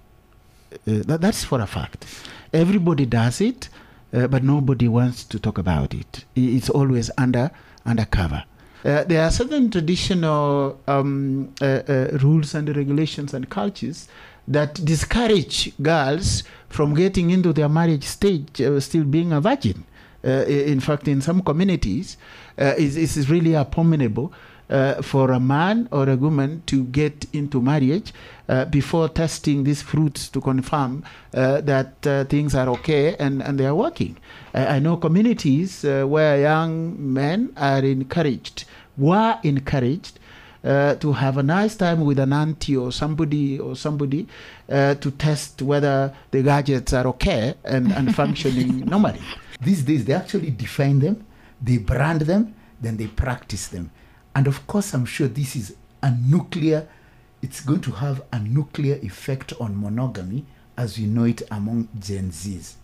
That, 0.87 1.21
that's 1.21 1.45
for 1.45 1.61
a 1.61 1.67
fact. 1.67 2.05
Everybody 2.53 3.07
does 3.07 3.41
it, 3.41 3.69
uh, 4.13 4.27
but 4.27 4.43
nobody 4.43 4.89
wants 4.89 5.25
to 5.25 5.39
talk 5.39 5.59
about 5.59 5.95
it. 5.95 6.25
It's 6.35 6.71
always 6.71 7.11
under 7.17 7.51
undercover. 7.87 8.45
Uh, 8.85 9.03
there 9.05 9.25
are 9.25 9.31
certain 9.31 9.71
traditional 9.71 10.79
um, 10.87 11.51
uh, 11.63 11.65
uh, 11.65 12.19
rules 12.23 12.55
and 12.55 12.77
regulations 12.77 13.33
and 13.33 13.49
cultures 13.49 14.09
that 14.47 14.75
discourage 14.85 15.73
girls 15.81 16.43
from 16.69 16.93
getting 16.95 17.31
into 17.31 17.53
their 17.55 17.69
marriage 17.69 18.05
stage 18.05 18.61
still 18.81 19.05
being 19.05 19.33
a 19.33 19.41
virgin. 19.41 19.85
In 20.23 20.81
fact, 20.81 21.09
in 21.09 21.21
some 21.21 21.43
communities, 21.43 22.17
uh, 22.59 22.75
it 22.77 22.97
is 22.97 23.29
really 23.31 23.55
abominable 23.55 24.33
uh, 24.71 25.03
for 25.03 25.31
a 25.31 25.41
man 25.41 25.89
or 25.93 26.09
a 26.09 26.17
woman 26.17 26.63
to 26.67 26.85
get 26.85 27.27
into 27.33 27.61
marriage 27.61 28.13
uh, 28.49 28.65
before 28.67 29.09
testing 29.09 29.65
these 29.65 29.83
fruits 29.83 30.29
to 30.29 30.41
confirm 30.41 31.05
uh, 31.35 31.61
that 31.61 32.07
uh, 32.07 32.25
things 32.25 32.55
are 32.55 32.69
okay 32.69 33.17
and, 33.17 33.43
and 33.43 33.59
they 33.59 33.67
are 33.67 33.75
working. 33.75 34.17
I, 34.53 34.77
I 34.77 34.79
know 34.79 34.97
communities 34.97 35.85
uh, 35.85 36.05
where 36.05 36.41
young 36.41 37.13
men 37.13 37.53
are 37.57 37.81
encouraged, 37.85 38.65
were 38.97 39.39
encouraged 39.43 40.19
uh, 40.65 40.95
to 40.97 41.13
have 41.13 41.37
a 41.37 41.43
nice 41.43 41.77
time 41.77 42.05
with 42.05 42.19
an 42.19 42.33
auntie 42.33 42.77
or 42.77 42.91
somebody 42.91 43.59
or 43.59 43.77
somebody 43.77 44.27
uh, 44.71 44.95
to 44.95 45.11
test 45.11 45.61
whether 45.61 46.15
the 46.31 46.43
gadgets 46.43 46.93
are 46.93 47.07
okay 47.07 47.55
and, 47.65 47.93
and 47.93 48.15
functioning 48.23 48.81
normally. 48.87 49.21
These 49.61 49.83
days, 49.83 50.05
they 50.05 50.15
actually 50.15 50.51
define 50.51 51.01
them, 51.01 51.25
they 51.61 51.79
brand 51.79 52.23
them, 52.23 52.55
then 52.81 52.97
they 52.97 53.07
practice 53.07 53.69
them. 53.69 53.91
And 54.35 54.47
of 54.47 54.67
course, 54.67 54.95
I'm 54.95 55.05
sure 55.07 55.29
this 55.29 55.55
is 55.57 55.75
a 56.03 56.11
nuclear, 56.11 56.87
it's 57.43 57.61
going 57.61 57.81
to 57.83 57.93
have 57.93 58.23
a 58.33 58.39
nuclear 58.39 58.97
effect 59.03 59.53
on 59.61 59.81
monogamy 59.81 60.45
as 60.77 60.99
we 60.99 61.07
know 61.07 61.25
it 61.25 61.43
among 61.51 61.89
Gen 61.99 62.31
Zs. 62.31 62.75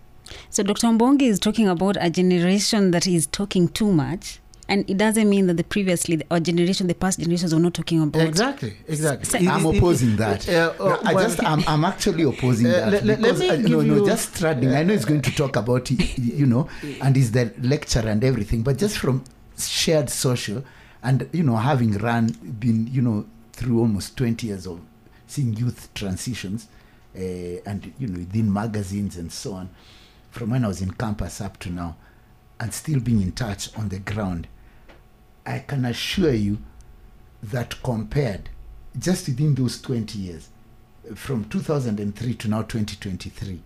So 0.49 0.63
Dr. 0.63 0.87
Mbongi 0.89 1.23
is 1.23 1.41
talking 1.41 1.67
about 1.69 1.97
a 2.01 2.09
generation 2.09 2.93
that 2.93 3.07
is 3.07 3.27
talking 3.27 3.67
too 3.69 3.91
much, 3.93 4.39
and 4.69 4.89
it 4.89 4.97
doesn't 4.97 5.29
mean 5.29 5.49
that 5.49 5.57
the 5.57 5.65
previously 5.65 6.23
our 6.31 6.39
generation, 6.39 6.87
the 6.87 6.95
past 6.95 7.19
generations, 7.19 7.53
were 7.53 7.59
not 7.59 7.75
talking 7.75 8.01
about. 8.01 8.23
Exactly, 8.23 8.75
exactly. 8.87 9.25
Se- 9.25 9.45
It- 9.45 9.49
I'm 9.49 9.67
it- 9.67 9.75
it- 9.75 9.79
opposing 9.79 10.15
that. 10.17 10.49
uh, 10.49 10.73
No, 10.79 10.85
uh, 10.87 11.01
I 11.05 11.15
well, 11.15 11.25
just, 11.29 11.43
I'm, 11.45 11.65
I'm 11.67 11.85
actually 11.85 12.23
opposing 12.23 12.69
Uh, 12.69 12.71
that 12.71 12.93
let- 12.93 13.05
let- 13.07 13.21
let 13.21 13.35
because 13.35 13.41
me 13.41 13.49
uh, 13.51 13.57
no, 13.57 13.69
give 13.81 13.87
no, 13.89 13.95
you- 13.97 14.07
just 14.07 14.37
treading. 14.37 14.73
I 14.73 14.85
know 14.85 14.93
he's 14.93 15.05
going 15.05 15.23
to 15.23 15.33
talk 15.35 15.57
about 15.57 15.91
it, 15.91 16.17
you 16.17 16.47
know, 16.47 16.69
and 17.03 17.17
is 17.17 17.33
the 17.33 17.53
lecture 17.61 18.07
and 18.09 18.23
everything, 18.23 18.63
but 18.63 18.79
just 18.79 18.99
from 18.99 19.25
shared 19.59 20.09
social, 20.09 20.63
and 21.03 21.29
you 21.33 21.43
know, 21.43 21.57
having 21.57 21.97
run, 21.99 22.29
been, 22.59 22.87
you 22.87 23.03
know, 23.03 23.27
through 23.53 23.81
almost 23.81 24.17
20 24.17 24.47
years 24.47 24.67
of 24.67 24.81
seeing 25.27 25.55
youth 25.55 25.93
transitions, 25.95 26.69
uh, 27.17 27.21
and 27.67 27.93
you 27.99 28.07
know, 28.07 28.19
within 28.19 28.53
magazines 28.53 29.17
and 29.17 29.33
so 29.33 29.55
on, 29.55 29.71
from 30.31 30.51
when 30.51 30.65
I 30.65 30.69
was 30.69 30.83
in 30.83 30.93
campus 30.93 31.41
up 31.41 31.59
to 31.61 31.71
now, 31.71 31.97
and 32.59 32.73
still 32.73 33.01
being 33.01 33.23
in 33.23 33.33
touch 33.33 33.77
on 33.77 33.89
the 33.89 33.99
ground, 33.99 34.47
I 35.47 35.61
can 35.61 35.85
assure 35.85 36.33
you 36.33 36.59
that 37.43 37.83
compared 37.83 38.51
just 38.99 39.29
within 39.29 39.55
those 39.55 39.81
20 39.81 40.19
years, 40.19 40.49
from 41.15 41.45
2003 41.45 42.35
to 42.35 42.49
now 42.49 42.63
2023, 42.63 43.61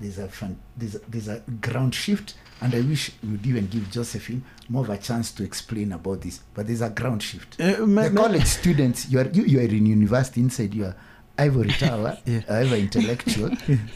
there's 0.00 0.18
a, 0.18 0.28
fun, 0.28 0.58
there's 0.76 0.94
there's 1.08 1.28
a 1.28 1.40
ground 1.60 1.94
shift, 1.94 2.34
and 2.60 2.74
I 2.74 2.80
wish 2.80 3.12
we 3.22 3.30
would 3.30 3.46
even 3.46 3.66
give 3.66 3.90
Josephine 3.90 4.44
more 4.68 4.82
of 4.84 4.90
a 4.90 4.98
chance 4.98 5.32
to 5.32 5.42
explain 5.44 5.92
about 5.92 6.20
this. 6.20 6.40
But 6.54 6.66
there's 6.66 6.82
a 6.82 6.90
ground 6.90 7.22
shift. 7.22 7.60
Uh, 7.60 7.86
ma- 7.86 8.02
the 8.04 8.10
ma- 8.10 8.22
college 8.22 8.44
students, 8.44 9.08
you 9.08 9.20
are 9.20 9.28
you, 9.28 9.44
you 9.44 9.58
are 9.58 9.62
in 9.62 9.86
university 9.86 10.40
inside 10.40 10.74
your 10.74 10.94
ivory 11.38 11.70
tower, 11.70 12.18
Yeah. 12.26 12.40
however 12.48 12.76
intellectual. 12.76 13.50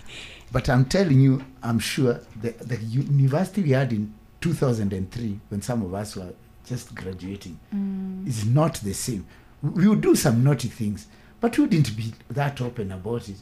but 0.52 0.68
I'm 0.68 0.84
telling 0.86 1.20
you, 1.20 1.44
I'm 1.62 1.78
sure 1.78 2.20
the 2.40 2.50
the 2.52 2.76
university 2.78 3.62
we 3.62 3.70
had 3.70 3.92
in 3.92 4.14
2003, 4.40 5.40
when 5.50 5.62
some 5.62 5.82
of 5.82 5.92
us 5.94 6.16
were 6.16 6.32
just 6.66 6.94
graduating, 6.94 7.58
is 8.26 8.46
not 8.46 8.76
the 8.76 8.94
same. 8.94 9.26
We 9.62 9.86
would 9.88 10.00
do 10.00 10.14
some 10.14 10.42
naughty 10.42 10.68
things, 10.68 11.06
but 11.40 11.58
we 11.58 11.64
wouldn't 11.64 11.94
be 11.96 12.14
that 12.30 12.60
open 12.60 12.92
about 12.92 13.28
it 13.28 13.36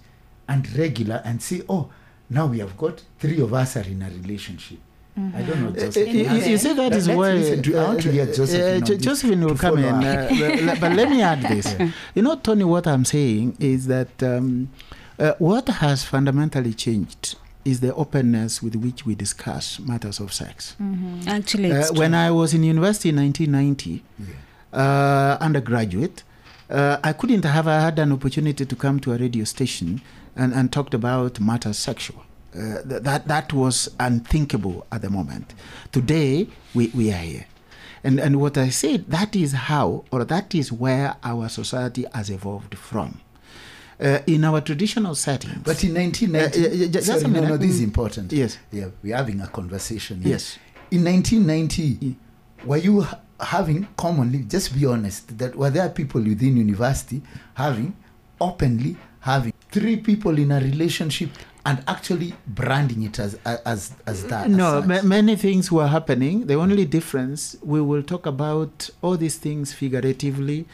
and 0.48 0.68
regular 0.76 1.22
and 1.24 1.40
say, 1.42 1.62
oh, 1.68 1.90
now 2.30 2.46
we 2.46 2.58
have 2.58 2.76
got 2.76 3.02
three 3.18 3.40
of 3.40 3.52
us 3.54 3.76
are 3.76 3.82
in 3.94 4.02
a 4.02 4.08
relationship. 4.10 4.78
I 5.16 5.42
don't 5.42 5.62
know. 5.64 5.70
Uh, 5.70 5.80
Josephine. 5.86 6.14
you, 6.14 6.30
you- 6.30 6.44
you 6.52 6.58
see, 6.58 6.74
that 6.74 6.76
Let- 6.76 6.92
is 6.92 7.08
let's 7.08 7.18
why. 7.18 7.60
to- 7.62 7.76
I 7.78 7.84
want 7.88 8.02
to 8.02 8.12
hear 8.12 8.22
uh, 8.22 8.32
Josephine 8.32 8.82
uh, 8.84 8.94
on 8.94 8.98
Josephine 9.00 9.40
will 9.44 9.56
come 9.56 9.78
in. 9.78 9.84
Uh, 9.94 10.28
but, 10.30 10.64
but- 10.66 10.80
but 10.80 10.92
let 10.92 11.10
me 11.10 11.22
add 11.22 11.42
this. 11.42 11.74
You 12.14 12.22
know, 12.22 12.36
Tony, 12.36 12.62
what 12.64 12.86
I'm 12.86 13.04
saying 13.04 13.56
is 13.58 13.88
that 13.88 14.22
um, 14.22 14.68
uh, 15.18 15.32
what 15.38 15.66
has 15.68 16.04
fundamentally 16.04 16.72
changed 16.72 17.34
is 17.64 17.80
the 17.80 17.92
openness 17.96 18.62
with 18.62 18.76
which 18.76 19.04
we 19.04 19.16
discuss 19.16 19.80
matters 19.80 20.20
of 20.20 20.32
sex. 20.32 20.76
Actually, 21.26 21.72
Uh, 21.72 21.80
it's 21.80 21.92
when 21.92 22.12
true. 22.12 22.20
I 22.20 22.30
was 22.30 22.54
in 22.54 22.62
university 22.62 23.08
in 23.08 23.16
1990, 23.16 24.04
Yeah. 24.20 24.26
uh, 24.72 25.36
undergraduate, 25.40 26.22
uh, 26.70 26.98
I 27.02 27.12
couldn't 27.12 27.44
have 27.44 27.64
had 27.64 27.98
an 27.98 28.12
opportunity 28.12 28.64
to 28.64 28.76
come 28.76 29.00
to 29.00 29.12
a 29.14 29.18
radio 29.18 29.44
station 29.44 30.00
and, 30.38 30.52
and 30.54 30.72
talked 30.72 30.94
about 30.94 31.40
matters 31.40 31.78
sexual. 31.78 32.22
Uh, 32.54 32.80
th- 32.88 33.02
that 33.02 33.28
that 33.28 33.52
was 33.52 33.90
unthinkable 34.00 34.86
at 34.90 35.02
the 35.02 35.10
moment. 35.10 35.52
Today 35.92 36.48
we, 36.74 36.88
we 36.94 37.12
are 37.12 37.16
here. 37.18 37.46
And, 38.04 38.18
and 38.20 38.40
what 38.40 38.56
I 38.56 38.70
said, 38.70 39.06
that 39.10 39.34
is 39.36 39.52
how, 39.52 40.04
or 40.10 40.24
that 40.24 40.54
is 40.54 40.70
where 40.72 41.16
our 41.24 41.48
society 41.48 42.06
has 42.14 42.30
evolved 42.30 42.76
from. 42.78 43.20
Uh, 44.00 44.20
in 44.28 44.44
our 44.44 44.60
traditional 44.60 45.14
settings. 45.16 45.58
But 45.64 45.82
in 45.82 45.92
1990, 45.94 46.84
Uh, 46.86 46.88
just 46.88 47.06
sorry, 47.08 47.20
a 47.20 47.22
no, 47.24 47.28
minute. 47.30 47.48
no, 47.48 47.56
this 47.56 47.70
is 47.72 47.80
Mm. 47.80 47.84
important. 47.84 48.32
Yes. 48.32 48.56
Yeah, 48.70 48.86
we're 49.02 49.16
having 49.16 49.40
a 49.40 49.48
conversation. 49.48 50.20
here. 50.22 50.30
Yes. 50.34 50.56
In 50.92 51.02
1990, 51.04 52.16
were 52.64 52.76
you 52.76 53.04
having 53.40 53.88
commonly, 53.96 54.44
just 54.48 54.72
be 54.74 54.86
honest, 54.86 55.36
that 55.38 55.56
were 55.56 55.70
there 55.70 55.88
people 55.88 56.20
within 56.22 56.56
university 56.56 57.20
having, 57.54 57.94
openly 58.40 58.96
having 59.20 59.52
three 59.70 59.96
people 59.96 60.38
in 60.38 60.50
a 60.50 60.60
relationship 60.60 61.30
and 61.66 61.82
actually 61.86 62.34
branding 62.46 63.02
it 63.02 63.18
as 63.18 63.38
as 63.44 63.92
as 64.06 64.24
that? 64.26 64.48
No, 64.48 64.78
as 64.78 64.86
such? 64.86 65.04
many 65.04 65.36
things 65.36 65.70
were 65.70 65.86
happening. 65.88 66.46
The 66.46 66.54
only 66.54 66.84
difference, 66.84 67.56
we 67.62 67.80
will 67.80 68.02
talk 68.02 68.26
about 68.26 68.90
all 69.02 69.16
these 69.16 69.36
things 69.36 69.72
figuratively. 69.72 70.66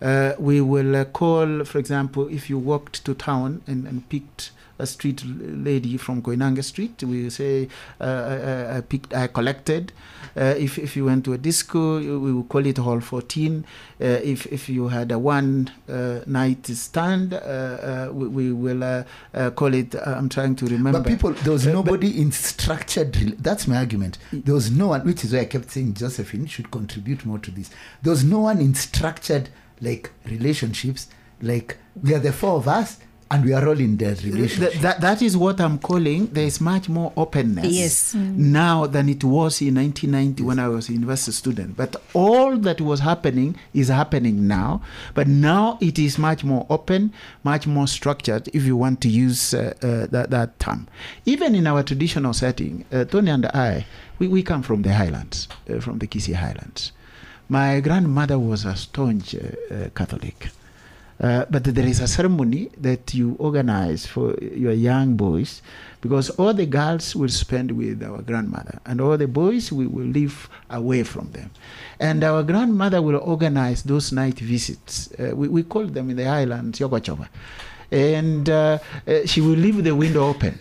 Uh, 0.00 0.32
we 0.38 0.60
will 0.60 0.96
uh, 0.96 1.04
call, 1.04 1.64
for 1.64 1.78
example, 1.78 2.26
if 2.28 2.50
you 2.50 2.58
walked 2.58 3.04
to 3.04 3.14
town 3.14 3.62
and, 3.68 3.86
and 3.86 4.08
picked 4.08 4.50
a 4.78 4.86
street 4.86 5.22
lady 5.24 5.96
from 5.96 6.22
Koinange 6.22 6.62
Street, 6.64 7.02
we 7.04 7.30
say, 7.30 7.68
uh, 8.00 8.04
I, 8.04 8.78
I 8.78 8.80
picked, 8.80 9.14
I 9.14 9.26
collected. 9.28 9.92
Uh, 10.36 10.54
if, 10.56 10.78
if 10.78 10.96
you 10.96 11.04
went 11.04 11.24
to 11.26 11.34
a 11.34 11.38
disco, 11.38 11.98
we 11.98 12.32
will 12.32 12.44
call 12.44 12.64
it 12.66 12.78
Hall 12.78 13.00
14. 13.00 13.64
Uh, 14.00 14.04
if, 14.04 14.46
if 14.46 14.68
you 14.68 14.88
had 14.88 15.12
a 15.12 15.18
one 15.18 15.70
uh, 15.88 16.20
night 16.26 16.66
stand, 16.66 17.34
uh, 17.34 17.36
uh, 17.36 18.08
we, 18.12 18.28
we 18.28 18.52
will 18.52 18.82
uh, 18.82 19.04
uh, 19.34 19.50
call 19.50 19.74
it, 19.74 19.94
uh, 19.94 20.00
I'm 20.06 20.28
trying 20.28 20.56
to 20.56 20.66
remember. 20.66 21.00
But 21.00 21.08
people, 21.08 21.32
there 21.32 21.52
was 21.52 21.66
Uh, 21.66 21.72
nobody 21.72 22.20
in 22.20 22.32
structured. 22.32 23.14
That's 23.38 23.66
my 23.68 23.76
argument. 23.76 24.18
There 24.32 24.54
was 24.54 24.70
no 24.70 24.88
one, 24.88 25.02
which 25.04 25.22
is 25.24 25.32
why 25.32 25.40
I 25.40 25.44
kept 25.44 25.70
saying 25.70 25.94
Josephine 25.94 26.46
should 26.46 26.70
contribute 26.70 27.26
more 27.26 27.38
to 27.38 27.50
this. 27.50 27.70
There 28.02 28.10
was 28.10 28.24
no 28.24 28.40
one 28.40 28.58
in 28.60 28.74
structured 28.74 29.50
like 29.80 30.10
relationships. 30.24 31.08
Like 31.40 31.76
we 32.00 32.14
are 32.14 32.20
the 32.20 32.32
four 32.32 32.56
of 32.56 32.68
us, 32.68 32.98
and 33.32 33.44
we 33.46 33.52
are 33.54 33.66
all 33.66 33.80
in 33.80 33.96
the 33.96 34.14
Th- 34.14 34.24
relationship. 34.34 34.74
that, 34.82 35.00
that 35.00 35.22
is 35.22 35.36
what 35.36 35.60
I'm 35.60 35.78
calling 35.78 36.26
there 36.26 36.44
is 36.44 36.60
much 36.60 36.88
more 36.88 37.12
openness 37.16 37.72
Yes. 37.72 38.14
now 38.14 38.86
than 38.86 39.08
it 39.08 39.24
was 39.24 39.60
in 39.62 39.74
1990 39.76 40.42
when 40.42 40.58
I 40.58 40.68
was 40.68 40.88
a 40.88 40.92
university 40.92 41.32
student. 41.32 41.76
But 41.76 41.96
all 42.12 42.56
that 42.58 42.80
was 42.80 43.00
happening 43.00 43.56
is 43.72 43.88
happening 43.88 44.46
now. 44.46 44.82
But 45.14 45.26
now 45.28 45.78
it 45.80 45.98
is 45.98 46.18
much 46.18 46.44
more 46.44 46.66
open, 46.68 47.12
much 47.42 47.66
more 47.66 47.86
structured, 47.88 48.48
if 48.52 48.64
you 48.64 48.76
want 48.76 49.00
to 49.00 49.08
use 49.08 49.54
uh, 49.54 49.72
uh, 49.82 50.06
that, 50.14 50.30
that 50.30 50.58
term. 50.58 50.86
Even 51.24 51.54
in 51.54 51.66
our 51.66 51.82
traditional 51.82 52.34
setting, 52.34 52.84
uh, 52.92 53.04
Tony 53.06 53.30
and 53.30 53.46
I, 53.46 53.86
we, 54.18 54.28
we 54.28 54.42
come 54.42 54.62
from 54.62 54.82
the 54.82 54.92
highlands, 54.94 55.48
uh, 55.70 55.80
from 55.80 55.98
the 55.98 56.06
Kisii 56.06 56.34
highlands. 56.34 56.92
My 57.48 57.80
grandmother 57.80 58.38
was 58.38 58.64
a 58.64 58.76
staunch 58.76 59.34
uh, 59.34 59.38
uh, 59.74 59.88
Catholic. 59.94 60.48
Uh, 61.22 61.44
but 61.50 61.62
there 61.62 61.86
is 61.86 62.00
a 62.00 62.08
ceremony 62.08 62.68
that 62.76 63.14
you 63.14 63.36
organize 63.38 64.04
for 64.04 64.34
your 64.42 64.72
young 64.72 65.14
boys 65.14 65.62
because 66.00 66.30
all 66.30 66.52
the 66.52 66.66
girls 66.66 67.14
will 67.14 67.28
spend 67.28 67.70
with 67.70 68.02
our 68.02 68.20
grandmother 68.22 68.80
and 68.86 69.00
all 69.00 69.16
the 69.16 69.28
boys 69.28 69.70
we 69.70 69.86
will 69.86 70.06
live 70.06 70.48
away 70.70 71.04
from 71.04 71.30
them. 71.30 71.48
And 72.00 72.24
our 72.24 72.42
grandmother 72.42 73.00
will 73.00 73.20
organize 73.22 73.84
those 73.84 74.10
night 74.10 74.40
visits. 74.40 75.12
Uh, 75.12 75.30
we, 75.36 75.46
we 75.46 75.62
call 75.62 75.86
them 75.86 76.10
in 76.10 76.16
the 76.16 76.26
islands 76.26 76.80
Yogochova. 76.80 77.28
And 77.92 78.50
uh, 78.50 78.78
uh, 79.06 79.24
she 79.24 79.40
will 79.40 79.50
leave 79.50 79.84
the 79.84 79.94
window 79.94 80.26
open, 80.26 80.58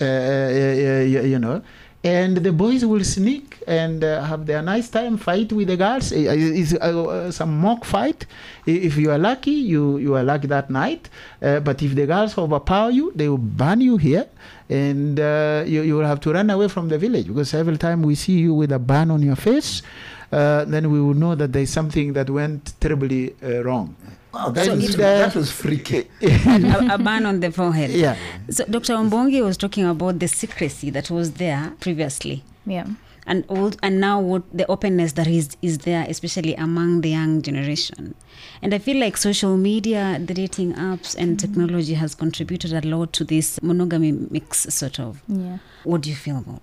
uh, 0.00 0.04
you 0.04 1.38
know. 1.40 1.62
And 2.06 2.36
the 2.36 2.52
boys 2.52 2.84
will 2.84 3.02
sneak 3.02 3.58
and 3.66 4.04
uh, 4.04 4.22
have 4.22 4.46
their 4.46 4.62
nice 4.62 4.88
time, 4.88 5.16
fight 5.16 5.52
with 5.52 5.66
the 5.66 5.76
girls. 5.76 6.12
It's 6.12 6.72
uh, 6.74 7.32
some 7.32 7.58
mock 7.58 7.84
fight. 7.84 8.26
If 8.64 8.96
you 8.96 9.10
are 9.10 9.18
lucky, 9.18 9.50
you, 9.50 9.98
you 9.98 10.14
are 10.14 10.22
lucky 10.22 10.46
that 10.46 10.70
night. 10.70 11.10
Uh, 11.42 11.58
but 11.58 11.82
if 11.82 11.96
the 11.96 12.06
girls 12.06 12.38
overpower 12.38 12.90
you, 12.90 13.10
they 13.16 13.28
will 13.28 13.38
ban 13.38 13.80
you 13.80 13.96
here. 13.96 14.28
And 14.70 15.18
uh, 15.18 15.64
you, 15.66 15.82
you 15.82 15.96
will 15.96 16.06
have 16.06 16.20
to 16.20 16.32
run 16.32 16.48
away 16.48 16.68
from 16.68 16.88
the 16.88 16.96
village 16.96 17.26
because 17.26 17.52
every 17.54 17.76
time 17.76 18.02
we 18.02 18.14
see 18.14 18.38
you 18.38 18.54
with 18.54 18.70
a 18.70 18.78
ban 18.78 19.10
on 19.10 19.20
your 19.20 19.36
face, 19.36 19.82
uh, 20.30 20.64
then 20.64 20.92
we 20.92 21.00
will 21.00 21.14
know 21.14 21.34
that 21.34 21.52
there's 21.52 21.70
something 21.70 22.12
that 22.12 22.30
went 22.30 22.80
terribly 22.80 23.34
uh, 23.42 23.64
wrong. 23.64 23.96
Wow, 24.36 24.50
that, 24.50 24.66
So 24.66 24.74
was, 24.74 24.94
it- 24.94 24.98
that 24.98 25.34
was 25.34 25.50
freaky. 25.50 26.08
a, 26.22 26.94
a 26.94 26.98
ban 26.98 27.26
on 27.26 27.40
the 27.40 27.50
forehead. 27.50 27.90
Yeah. 27.90 28.16
So 28.50 28.64
Dr. 28.64 28.94
Ombongi 28.94 29.42
was 29.42 29.56
talking 29.56 29.84
about 29.86 30.18
the 30.18 30.28
secrecy 30.28 30.90
that 30.90 31.10
was 31.10 31.32
there 31.34 31.72
previously. 31.80 32.42
Yeah. 32.66 32.86
And 33.28 33.44
all, 33.48 33.72
and 33.82 34.00
now 34.00 34.20
what 34.20 34.42
the 34.56 34.66
openness 34.70 35.12
that 35.14 35.26
is 35.26 35.56
is 35.60 35.78
there, 35.78 36.06
especially 36.08 36.54
among 36.54 37.00
the 37.00 37.10
young 37.10 37.42
generation, 37.42 38.14
and 38.62 38.72
I 38.72 38.78
feel 38.78 38.98
like 39.00 39.16
social 39.16 39.56
media, 39.56 40.16
the 40.24 40.32
dating 40.32 40.74
apps, 40.74 41.16
and 41.18 41.36
technology 41.40 41.94
has 41.94 42.14
contributed 42.14 42.72
a 42.72 42.86
lot 42.86 43.12
to 43.14 43.24
this 43.24 43.60
monogamy 43.62 44.12
mix. 44.12 44.60
Sort 44.72 45.00
of. 45.00 45.22
Yeah. 45.26 45.58
What 45.82 46.02
do 46.02 46.10
you 46.10 46.14
feel 46.14 46.38
about? 46.38 46.62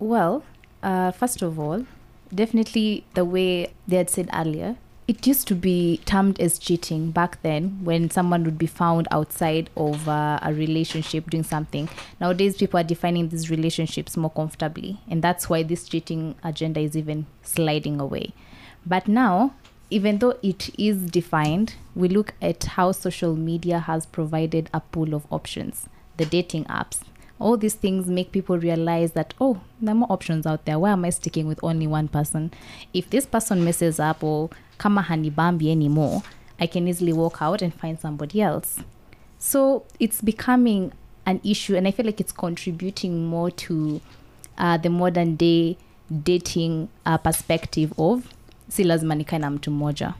Well, 0.00 0.42
uh, 0.82 1.12
first 1.12 1.40
of 1.40 1.58
all, 1.58 1.86
definitely 2.34 3.04
the 3.14 3.24
way 3.24 3.72
they 3.88 3.96
had 3.96 4.10
said 4.10 4.28
earlier, 4.34 4.76
it 5.08 5.26
used 5.26 5.48
to 5.48 5.54
be 5.54 6.00
termed 6.04 6.40
as 6.40 6.58
cheating 6.58 7.10
back 7.10 7.42
then 7.42 7.80
when 7.82 8.08
someone 8.10 8.44
would 8.44 8.56
be 8.56 8.66
found 8.66 9.08
outside 9.10 9.68
of 9.76 10.08
uh, 10.08 10.38
a 10.42 10.54
relationship 10.54 11.28
doing 11.28 11.42
something. 11.42 11.88
Nowadays, 12.20 12.56
people 12.56 12.78
are 12.78 12.84
defining 12.84 13.28
these 13.28 13.50
relationships 13.50 14.16
more 14.16 14.30
comfortably, 14.30 15.00
and 15.08 15.22
that's 15.22 15.50
why 15.50 15.64
this 15.64 15.88
cheating 15.88 16.36
agenda 16.44 16.80
is 16.80 16.96
even 16.96 17.26
sliding 17.42 18.00
away. 18.00 18.32
But 18.86 19.08
now, 19.08 19.54
even 19.90 20.18
though 20.18 20.38
it 20.42 20.70
is 20.78 20.98
defined, 21.10 21.74
we 21.94 22.08
look 22.08 22.34
at 22.40 22.64
how 22.64 22.92
social 22.92 23.36
media 23.36 23.80
has 23.80 24.06
provided 24.06 24.70
a 24.72 24.80
pool 24.80 25.14
of 25.14 25.26
options, 25.30 25.88
the 26.16 26.24
dating 26.24 26.64
apps. 26.66 27.00
All 27.42 27.56
these 27.56 27.74
things 27.74 28.06
make 28.06 28.32
people 28.32 28.58
realize 28.58 29.12
that, 29.12 29.34
oh, 29.40 29.60
there 29.80 29.92
are 29.92 29.98
more 29.98 30.12
options 30.12 30.46
out 30.46 30.64
there. 30.64 30.78
Why 30.78 30.90
am 30.92 31.04
I 31.04 31.10
sticking 31.10 31.46
with 31.46 31.58
only 31.62 31.86
one 31.86 32.08
person? 32.08 32.52
If 32.94 33.10
this 33.10 33.26
person 33.26 33.64
messes 33.64 33.98
up 34.00 34.22
or 34.22 34.50
kama 34.78 35.02
hanibambi 35.02 35.70
anymore, 35.70 36.22
I 36.60 36.66
can 36.66 36.88
easily 36.88 37.12
walk 37.12 37.42
out 37.42 37.62
and 37.62 37.74
find 37.74 37.98
somebody 37.98 38.40
else. 38.40 38.80
So 39.38 39.84
it's 39.98 40.20
becoming 40.20 40.92
an 41.26 41.40
issue, 41.44 41.76
and 41.76 41.88
I 41.88 41.90
feel 41.90 42.06
like 42.06 42.20
it's 42.20 42.32
contributing 42.32 43.26
more 43.26 43.50
to 43.50 44.00
uh, 44.58 44.76
the 44.76 44.88
modern 44.90 45.36
day 45.36 45.76
dating 46.22 46.88
uh, 47.06 47.16
perspective 47.18 47.92
of 47.98 48.32
si 48.68 48.84
lazima 48.84 49.14
nikae 49.14 49.38
na 49.38 49.50
mtu 49.50 50.12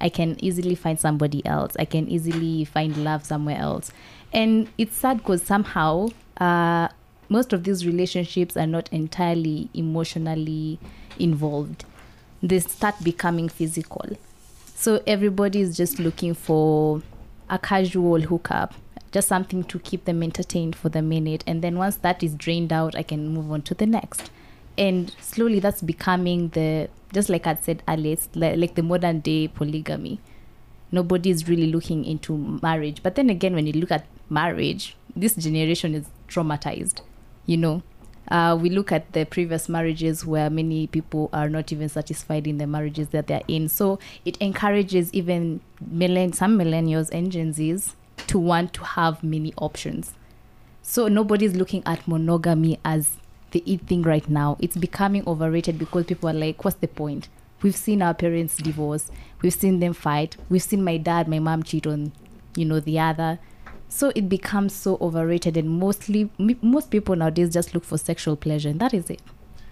i 0.00 0.10
can 0.10 0.36
easily 0.40 0.76
find 0.76 0.98
somebody 0.98 1.42
else 1.44 1.74
i 1.78 1.86
can 1.86 2.08
easily 2.08 2.64
find 2.64 2.96
love 2.96 3.24
somewhere 3.24 3.58
else 3.58 3.92
and 4.32 4.68
it's 4.78 4.96
sad 4.96 5.18
because 5.18 5.42
somehow 5.42 6.08
uh, 6.38 6.88
most 7.28 7.52
of 7.52 7.64
these 7.64 7.86
relationships 7.86 8.56
are 8.56 8.66
not 8.66 8.88
entirely 8.92 9.68
emotionally 9.74 10.78
involved. 11.18 11.84
They 12.42 12.60
start 12.60 13.02
becoming 13.02 13.48
physical. 13.48 14.06
So 14.74 15.02
everybody 15.06 15.60
is 15.60 15.76
just 15.76 15.98
looking 15.98 16.34
for 16.34 17.02
a 17.50 17.58
casual 17.58 18.20
hookup 18.20 18.74
just 19.12 19.28
something 19.28 19.64
to 19.64 19.78
keep 19.78 20.04
them 20.04 20.22
entertained 20.22 20.76
for 20.76 20.88
the 20.88 21.02
minute. 21.02 21.44
And 21.46 21.62
then 21.62 21.78
once 21.78 21.96
that 21.96 22.22
is 22.22 22.34
drained 22.34 22.72
out 22.72 22.94
i 22.94 23.02
can 23.02 23.28
move 23.28 23.50
on 23.50 23.62
to 23.62 23.74
the 23.74 23.86
next. 23.86 24.30
And 24.76 25.14
slowly 25.20 25.60
that's 25.60 25.82
becoming 25.82 26.48
the 26.50 26.88
just 27.12 27.28
like 27.28 27.46
i 27.46 27.54
said 27.54 27.82
earlier 27.88 28.16
like 28.34 28.74
the 28.74 28.82
modern 28.82 29.20
day 29.20 29.48
polygamy. 29.48 30.20
Nobody 30.90 31.30
is 31.30 31.48
really 31.48 31.70
looking 31.70 32.04
into 32.04 32.58
marriage. 32.62 33.02
But 33.02 33.14
then 33.14 33.30
again 33.30 33.54
when 33.54 33.66
you 33.66 33.72
look 33.74 33.90
at 33.90 34.06
marriage 34.30 34.96
this 35.16 35.34
generation 35.34 35.94
is 35.94 36.06
traumatized 36.28 37.00
you 37.46 37.56
know 37.56 37.82
uh, 38.30 38.54
we 38.60 38.68
look 38.68 38.92
at 38.92 39.10
the 39.14 39.24
previous 39.24 39.70
marriages 39.70 40.26
where 40.26 40.50
many 40.50 40.86
people 40.86 41.30
are 41.32 41.48
not 41.48 41.72
even 41.72 41.88
satisfied 41.88 42.46
in 42.46 42.58
the 42.58 42.66
marriages 42.66 43.08
that 43.08 43.26
they're 43.26 43.42
in 43.48 43.68
so 43.68 43.98
it 44.24 44.36
encourages 44.40 45.12
even 45.14 45.60
millenn- 45.82 46.34
some 46.34 46.58
millennials 46.58 47.08
and 47.10 47.32
gen 47.32 47.52
z's 47.52 47.96
to 48.26 48.38
want 48.38 48.72
to 48.74 48.84
have 48.84 49.24
many 49.24 49.54
options 49.56 50.12
so 50.82 51.08
nobody's 51.08 51.54
looking 51.54 51.82
at 51.86 52.06
monogamy 52.06 52.78
as 52.84 53.16
the 53.50 53.62
it 53.66 53.86
thing 53.86 54.02
right 54.02 54.28
now. 54.28 54.56
It's 54.60 54.76
becoming 54.76 55.22
overrated 55.26 55.78
because 55.78 56.06
people 56.06 56.28
are 56.28 56.34
like, 56.34 56.64
what's 56.64 56.76
the 56.78 56.88
point? 56.88 57.28
We've 57.62 57.76
seen 57.76 58.02
our 58.02 58.14
parents 58.14 58.56
divorce. 58.56 59.10
We've 59.42 59.54
seen 59.54 59.80
them 59.80 59.92
fight. 59.92 60.36
We've 60.48 60.62
seen 60.62 60.84
my 60.84 60.96
dad, 60.96 61.28
my 61.28 61.38
mom 61.38 61.62
cheat 61.62 61.86
on, 61.86 62.12
you 62.56 62.64
know, 62.64 62.80
the 62.80 62.98
other. 62.98 63.38
So 63.88 64.12
it 64.14 64.28
becomes 64.28 64.74
so 64.74 64.98
overrated, 65.00 65.56
and 65.56 65.68
mostly 65.68 66.30
m- 66.38 66.58
most 66.60 66.90
people 66.90 67.16
nowadays 67.16 67.52
just 67.52 67.74
look 67.74 67.84
for 67.84 67.98
sexual 67.98 68.36
pleasure, 68.36 68.68
and 68.68 68.80
that 68.80 68.92
is 68.92 69.08
it. 69.10 69.22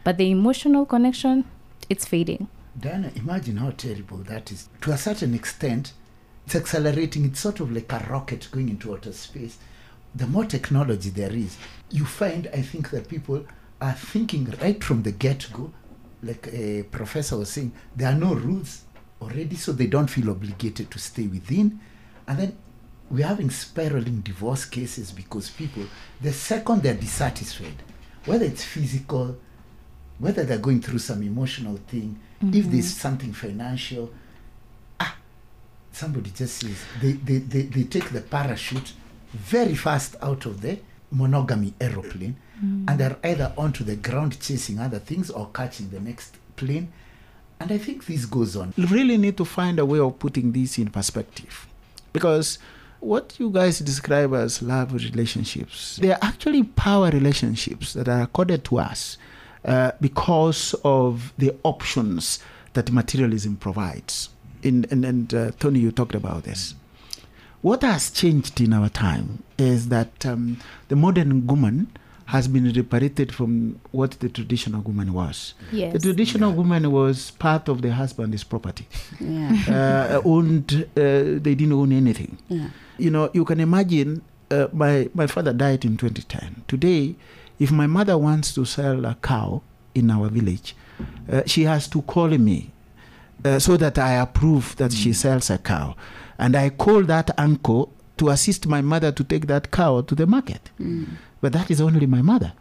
But 0.05 0.18
the 0.18 0.31
emotional 0.31 0.87
connection, 0.87 1.44
it's 1.90 2.07
fading. 2.07 2.48
Diana, 2.79 3.11
imagine 3.14 3.57
how 3.59 3.70
terrible 3.70 4.18
that 4.18 4.52
is. 4.52 4.68
To 4.83 4.92
a 4.92 4.98
certain 4.98 5.35
extent, 5.35 5.92
it's 6.44 6.55
accelerating. 6.55 7.24
It's 7.24 7.40
sort 7.40 7.61
of 7.61 7.72
like 7.72 7.92
a 7.92 8.07
rocket 8.09 8.48
going 8.50 8.68
into 8.68 8.92
outer 8.94 9.12
space. 9.12 9.59
The 10.14 10.26
more 10.26 10.44
technology 10.44 11.11
there 11.11 11.33
is, 11.33 11.57
you 11.90 12.05
find, 12.05 12.48
I 12.55 12.62
think, 12.62 12.90
that 12.90 13.09
people 13.09 13.44
are 13.81 13.92
thinking 13.92 14.52
right 14.62 14.83
from 14.83 15.02
the 15.02 15.12
get 15.12 15.46
go, 15.52 15.72
like 16.22 16.48
a 16.52 16.85
professor 16.85 17.37
was 17.37 17.50
saying, 17.50 17.72
there 17.94 18.11
are 18.11 18.18
no 18.18 18.35
rules 18.35 18.83
already, 19.20 19.57
so 19.57 19.72
they 19.72 19.87
don't 19.87 20.09
feel 20.09 20.31
obligated 20.31 20.90
to 20.90 20.98
stay 20.98 21.26
within. 21.26 21.81
And 22.26 22.38
then 22.38 22.57
we're 23.10 23.26
having 23.26 23.50
spiraling 23.50 24.20
divorce 24.20 24.64
cases 24.64 25.12
because 25.12 25.50
people, 25.50 25.84
the 26.20 26.32
second 26.32 26.82
they're 26.82 26.94
dissatisfied, 26.94 27.82
whether 28.24 28.44
it's 28.44 28.64
physical, 28.64 29.36
whether 30.18 30.44
they're 30.44 30.58
going 30.58 30.80
through 30.80 30.98
some 30.98 31.22
emotional 31.22 31.76
thing, 31.88 32.18
if 32.42 32.66
there's 32.70 32.92
something 32.94 33.32
financial, 33.32 34.12
ah, 35.00 35.16
somebody 35.92 36.30
just 36.30 36.58
says 36.58 36.76
they, 37.00 37.12
they, 37.12 37.38
they, 37.38 37.62
they 37.62 37.84
take 37.84 38.10
the 38.10 38.20
parachute 38.20 38.92
very 39.32 39.74
fast 39.74 40.16
out 40.20 40.44
of 40.46 40.60
the 40.60 40.78
monogamy 41.10 41.72
aeroplane 41.80 42.36
and 42.88 42.98
they're 42.98 43.16
either 43.22 43.52
onto 43.56 43.84
the 43.84 43.96
ground 43.96 44.40
chasing 44.40 44.78
other 44.78 44.98
things 44.98 45.30
or 45.30 45.50
catching 45.52 45.90
the 45.90 46.00
next 46.00 46.36
plane. 46.56 46.90
And 47.60 47.70
I 47.70 47.78
think 47.78 48.06
this 48.06 48.24
goes 48.24 48.56
on. 48.56 48.72
We 48.76 48.86
really 48.86 49.16
need 49.16 49.36
to 49.36 49.44
find 49.44 49.78
a 49.78 49.84
way 49.84 49.98
of 49.98 50.18
putting 50.18 50.52
this 50.52 50.78
in 50.78 50.90
perspective 50.90 51.66
because 52.12 52.58
what 53.06 53.38
you 53.38 53.50
guys 53.50 53.78
describe 53.78 54.34
as 54.34 54.62
love 54.62 54.92
relationships 54.92 55.96
they 56.02 56.10
are 56.10 56.18
actually 56.22 56.62
power 56.62 57.08
relationships 57.10 57.92
that 57.92 58.08
are 58.08 58.22
accorded 58.22 58.64
to 58.64 58.78
us 58.78 59.16
uh, 59.66 59.90
because 60.00 60.74
of 60.84 61.32
the 61.38 61.52
options 61.64 62.38
that 62.74 62.92
materialism 62.92 63.56
provides. 63.56 64.28
In, 64.62 64.86
and, 64.90 65.04
and 65.04 65.34
uh, 65.34 65.50
tony 65.58 65.80
you 65.80 65.90
talked 65.90 66.14
about 66.14 66.44
this. 66.44 66.74
What 67.62 67.82
has 67.82 68.10
changed 68.10 68.60
in 68.60 68.72
our 68.72 68.88
time 68.88 69.42
is 69.58 69.88
that 69.88 70.24
um, 70.24 70.58
the 70.88 70.96
modern 70.96 71.46
woman 71.46 71.90
has 72.26 72.48
been 72.48 72.72
separated 72.74 73.32
from 73.32 73.78
what 73.92 74.12
the 74.20 74.28
traditional 74.28 74.80
woman 74.82 75.12
was. 75.12 75.54
Yes. 75.72 75.92
the 75.92 75.98
traditional 76.00 76.52
woman 76.52 76.90
was 76.90 77.30
part 77.32 77.68
of 77.68 77.82
the 77.82 77.92
husband's 77.92 78.42
property. 78.44 78.86
Yeah. 79.20 80.18
uh, 80.20 80.22
owned 80.24 80.72
uh, 80.96 81.38
they 81.40 81.54
didn't 81.54 81.72
own 81.72 81.92
anything. 81.92 82.36
Yeah. 82.48 82.68
you 82.98 83.10
know 83.10 83.30
you 83.32 83.44
can 83.44 83.60
imagine 83.60 84.22
uh, 84.50 84.66
my 84.72 85.08
my 85.14 85.26
father 85.26 85.52
died 85.52 85.84
in 85.84 85.96
2010 85.96 86.64
today 86.68 87.14
if 87.58 87.70
my 87.70 87.86
mother 87.86 88.16
wants 88.18 88.54
to 88.54 88.64
sell 88.64 89.04
a 89.04 89.14
cow 89.22 89.62
in 89.94 90.10
our 90.10 90.28
village 90.28 90.74
uh, 91.32 91.42
she 91.46 91.62
has 91.64 91.88
to 91.88 92.00
call 92.02 92.28
me 92.28 92.70
uh, 93.44 93.58
so 93.58 93.76
that 93.76 93.98
i 93.98 94.12
approve 94.12 94.74
that 94.76 94.92
she 94.92 95.12
sells 95.12 95.50
a 95.50 95.58
cow. 95.58 95.94
And 96.38 96.54
i 96.56 96.70
call 96.70 97.02
that 97.04 97.30
uncle 97.38 97.92
to 98.18 98.30
assist 98.30 98.66
my 98.66 98.80
mother 98.80 99.12
to 99.12 99.24
take 99.24 99.46
that 99.46 99.70
cow 99.70 100.00
to 100.02 100.14
the 100.14 100.26
market 100.26 100.70
but 101.40 101.53
that 101.53 101.70
is 101.70 101.81
only 101.81 102.07
my 102.07 102.22
mother. 102.22 102.53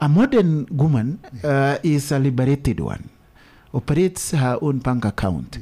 A 0.00 0.08
modern 0.08 0.66
woman 0.70 1.18
uh, 1.42 1.78
is 1.82 2.12
a 2.12 2.18
liberated 2.18 2.80
one. 2.80 3.08
Operates 3.74 4.30
her 4.30 4.58
own 4.62 4.78
bank 4.78 5.04
account 5.04 5.58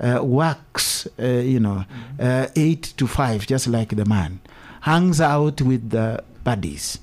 uh, 0.00 0.20
works, 0.22 1.08
uh, 1.18 1.26
you 1.26 1.60
know, 1.60 1.84
uh, 2.18 2.46
eight 2.56 2.94
to 2.96 3.06
five, 3.06 3.46
just 3.46 3.66
like 3.66 3.96
the 3.96 4.04
man, 4.04 4.40
hangs 4.82 5.20
out 5.20 5.60
with 5.62 5.90
the 5.90 6.22
buddies. 6.44 6.98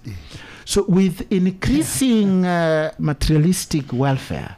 So, 0.63 0.86
with 0.88 1.32
increasing 1.32 2.46
uh, 2.46 2.94
materialistic 2.98 3.91
welfare, 3.94 4.58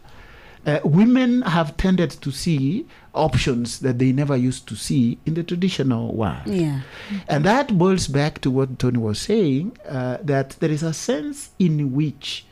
uh, 0.67 0.79
women 0.83 1.41
have 1.43 1.77
tended 1.77 2.11
to 2.11 2.29
see 2.29 2.85
options 3.13 3.79
that 3.79 3.97
they 3.99 4.11
never 4.11 4.35
used 4.35 4.67
to 4.67 4.75
see 4.75 5.17
in 5.25 5.33
the 5.33 5.43
traditional 5.43 6.13
world. 6.13 6.45
Yeah. 6.45 6.81
And 7.27 7.45
that 7.45 7.77
boils 7.77 8.07
back 8.07 8.41
to 8.41 8.51
what 8.51 8.77
Tony 8.77 8.99
was 8.99 9.19
saying 9.19 9.77
uh, 9.87 10.17
that 10.21 10.51
there 10.59 10.69
is 10.69 10.83
a 10.83 10.93
sense 10.93 11.51
in 11.57 11.93
which 11.93 12.45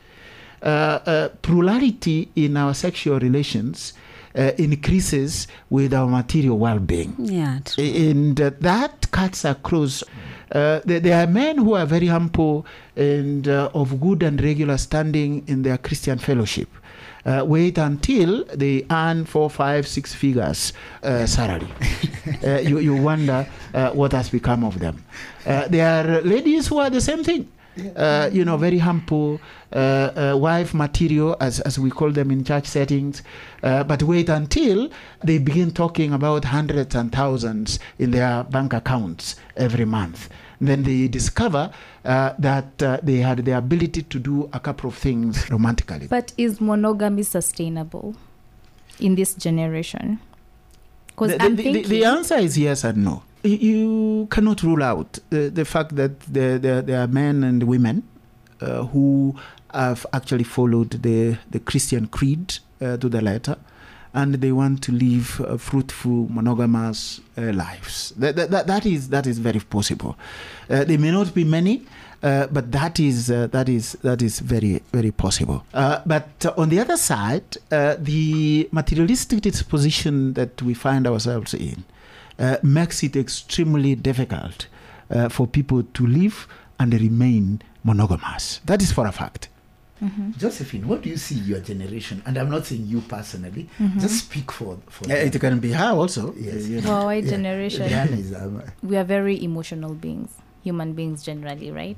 uh, 0.63 0.99
uh, 1.05 1.29
plurality 1.41 2.31
in 2.35 2.55
our 2.57 2.73
sexual 2.73 3.19
relations 3.19 3.93
uh, 4.35 4.51
increases 4.57 5.47
with 5.69 5.93
our 5.93 6.07
material 6.07 6.57
well 6.57 6.79
being. 6.79 7.15
Yeah. 7.19 7.59
true. 7.65 7.83
And 7.83 8.39
uh, 8.39 8.51
that 8.61 9.11
cuts 9.11 9.45
across. 9.45 10.03
Uh, 10.51 10.79
there, 10.85 10.99
there 10.99 11.21
are 11.21 11.27
men 11.27 11.57
who 11.57 11.73
are 11.73 11.85
very 11.85 12.07
humble 12.07 12.65
and 12.95 13.47
uh, 13.47 13.69
of 13.73 13.99
good 13.99 14.23
and 14.23 14.41
regular 14.41 14.77
standing 14.77 15.43
in 15.47 15.63
their 15.63 15.77
Christian 15.77 16.17
fellowship. 16.17 16.69
Uh, 17.25 17.43
wait 17.43 17.77
until 17.77 18.45
they 18.53 18.85
earn 18.91 19.25
four, 19.25 19.49
five, 19.49 19.87
six 19.87 20.13
figures 20.13 20.73
uh, 21.01 21.25
salary. 21.25 21.67
uh, 22.43 22.59
you, 22.59 22.79
you 22.79 22.95
wonder 22.95 23.47
uh, 23.73 23.89
what 23.91 24.11
has 24.11 24.29
become 24.29 24.63
of 24.63 24.79
them. 24.79 25.03
Uh, 25.45 25.67
there 25.67 25.87
are 25.87 26.21
ladies 26.21 26.67
who 26.67 26.77
are 26.77 26.89
the 26.89 27.01
same 27.01 27.23
thing. 27.23 27.47
Uh, 27.95 28.29
you 28.31 28.45
know, 28.45 28.55
very 28.55 28.77
humble, 28.77 29.39
uh, 29.73 29.75
uh, 30.33 30.37
wife 30.37 30.73
material, 30.73 31.35
as, 31.41 31.59
as 31.61 31.77
we 31.77 31.89
call 31.91 32.09
them 32.09 32.31
in 32.31 32.41
church 32.43 32.65
settings. 32.65 33.21
Uh, 33.61 33.83
but 33.83 34.01
wait 34.03 34.29
until 34.29 34.89
they 35.25 35.37
begin 35.37 35.71
talking 35.71 36.13
about 36.13 36.45
hundreds 36.45 36.95
and 36.95 37.11
thousands 37.11 37.79
in 37.99 38.11
their 38.11 38.45
bank 38.45 38.71
accounts 38.73 39.35
every 39.57 39.83
month. 39.85 40.29
Then 40.61 40.83
they 40.83 41.09
discover 41.09 41.69
uh, 42.05 42.33
that 42.39 42.81
uh, 42.81 42.99
they 43.03 43.17
had 43.17 43.43
the 43.43 43.51
ability 43.57 44.03
to 44.03 44.19
do 44.19 44.49
a 44.53 44.59
couple 44.59 44.87
of 44.89 44.95
things 44.95 45.49
romantically. 45.51 46.07
But 46.07 46.31
is 46.37 46.61
monogamy 46.61 47.23
sustainable 47.23 48.15
in 49.01 49.15
this 49.15 49.33
generation? 49.33 50.19
Because 51.07 51.31
the, 51.37 51.49
the- 51.49 51.63
the- 51.73 51.81
the 51.83 52.05
answer 52.05 52.35
is 52.35 52.57
yes 52.57 52.85
and 52.85 53.03
no. 53.03 53.23
You 53.45 54.27
cannot 54.31 54.63
rule 54.63 54.81
out 54.81 55.19
uh, 55.31 55.49
the 55.53 55.65
fact 55.65 55.95
that 55.97 56.19
there, 56.21 56.57
there, 56.57 56.81
there 56.81 57.01
are 57.01 57.07
men 57.07 57.43
and 57.43 57.61
women 57.63 58.03
uh, 58.59 58.85
who 58.85 59.35
have 59.71 60.05
actually 60.13 60.45
followed 60.45 60.89
the, 61.03 61.37
the 61.51 61.59
Christian 61.59 62.07
creed 62.07 62.57
uh, 62.81 62.97
to 62.97 63.07
the 63.07 63.21
letter 63.21 63.57
and 64.15 64.35
they 64.35 64.51
want 64.51 64.81
to 64.83 64.91
live 64.93 65.61
fruitful, 65.61 66.27
monogamous 66.31 67.19
uh, 67.37 67.51
lives. 67.51 68.13
That, 68.17 68.35
that, 68.37 68.65
that, 68.65 68.85
is, 68.85 69.09
that 69.09 69.27
is 69.27 69.37
very 69.39 69.59
possible. 69.59 70.17
Uh, 70.69 70.85
they 70.85 70.97
may 70.97 71.11
not 71.11 71.33
be 71.35 71.43
many. 71.43 71.85
But 72.21 72.71
that 72.71 72.99
is 72.99 73.27
that 73.27 73.69
is 73.69 73.91
that 74.01 74.23
is 74.23 74.39
very 74.39 74.81
very 74.91 75.11
possible. 75.11 75.63
But 75.71 76.43
on 76.57 76.69
the 76.69 76.79
other 76.79 76.97
side, 76.97 77.57
the 77.69 78.67
materialistic 78.71 79.41
disposition 79.41 80.33
that 80.33 80.59
we 80.63 80.73
find 80.73 81.05
ourselves 81.05 81.53
in 81.53 81.83
uh, 82.39 82.57
makes 82.63 83.03
it 83.03 83.15
extremely 83.15 83.95
difficult 83.95 84.67
uh, 85.09 85.29
for 85.29 85.47
people 85.47 85.83
to 85.83 86.05
live 86.07 86.47
and 86.79 86.93
remain 86.93 87.61
monogamous. 87.83 88.59
That 88.65 88.81
is 88.81 88.91
for 88.91 89.05
a 89.07 89.11
fact. 89.11 89.49
Josephine, 90.37 90.87
what 90.87 91.01
do 91.01 91.09
you 91.09 91.17
see 91.17 91.35
your 91.35 91.59
generation? 91.61 92.21
And 92.27 92.37
I'm 92.37 92.49
not 92.49 92.65
saying 92.67 92.85
you 92.85 93.01
personally. 93.01 93.69
Just 93.97 94.25
speak 94.25 94.51
for 94.51 94.77
for. 94.87 95.05
Uh, 95.09 95.15
it 95.15 95.39
can 95.39 95.59
be 95.59 95.71
her 95.71 95.91
also. 95.93 96.33
Yes. 96.37 96.67
you 96.67 96.81
know. 96.81 96.89
well, 96.89 97.05
our 97.07 97.15
Yeah. 97.15 97.29
generation. 97.29 97.89
Diana 97.89 98.17
is, 98.17 98.33
um, 98.33 98.61
we 98.83 98.97
are 98.97 99.03
very 99.05 99.41
emotional 99.41 99.93
beings, 99.95 100.29
human 100.65 100.93
beings 100.93 101.23
generally, 101.23 101.71
right? 101.71 101.97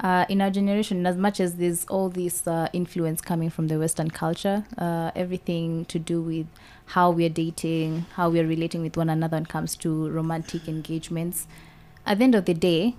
Uh, 0.00 0.24
in 0.28 0.40
our 0.40 0.50
generation, 0.50 1.04
as 1.06 1.16
much 1.16 1.40
as 1.40 1.56
there's 1.56 1.84
all 1.86 2.08
this 2.08 2.46
uh, 2.46 2.68
influence 2.72 3.20
coming 3.20 3.50
from 3.50 3.66
the 3.66 3.78
Western 3.78 4.10
culture, 4.10 4.64
uh, 4.78 5.10
everything 5.14 5.84
to 5.86 5.98
do 5.98 6.22
with 6.22 6.46
how 6.86 7.10
we 7.10 7.26
are 7.26 7.34
dating, 7.44 8.06
how 8.14 8.30
we 8.30 8.38
are 8.40 8.46
relating 8.46 8.80
with 8.80 8.96
one 8.96 9.10
another 9.10 9.36
when 9.36 9.42
it 9.42 9.48
comes 9.48 9.74
to 9.76 10.08
romantic 10.10 10.68
engagements, 10.68 11.48
at 12.06 12.18
the 12.18 12.24
end 12.24 12.34
of 12.34 12.44
the 12.44 12.54
day, 12.54 12.94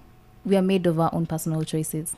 we 0.45 0.57
are 0.57 0.61
made 0.61 0.85
of 0.85 0.99
our 0.99 1.09
own 1.13 1.25
personal 1.25 1.63
choices. 1.63 2.15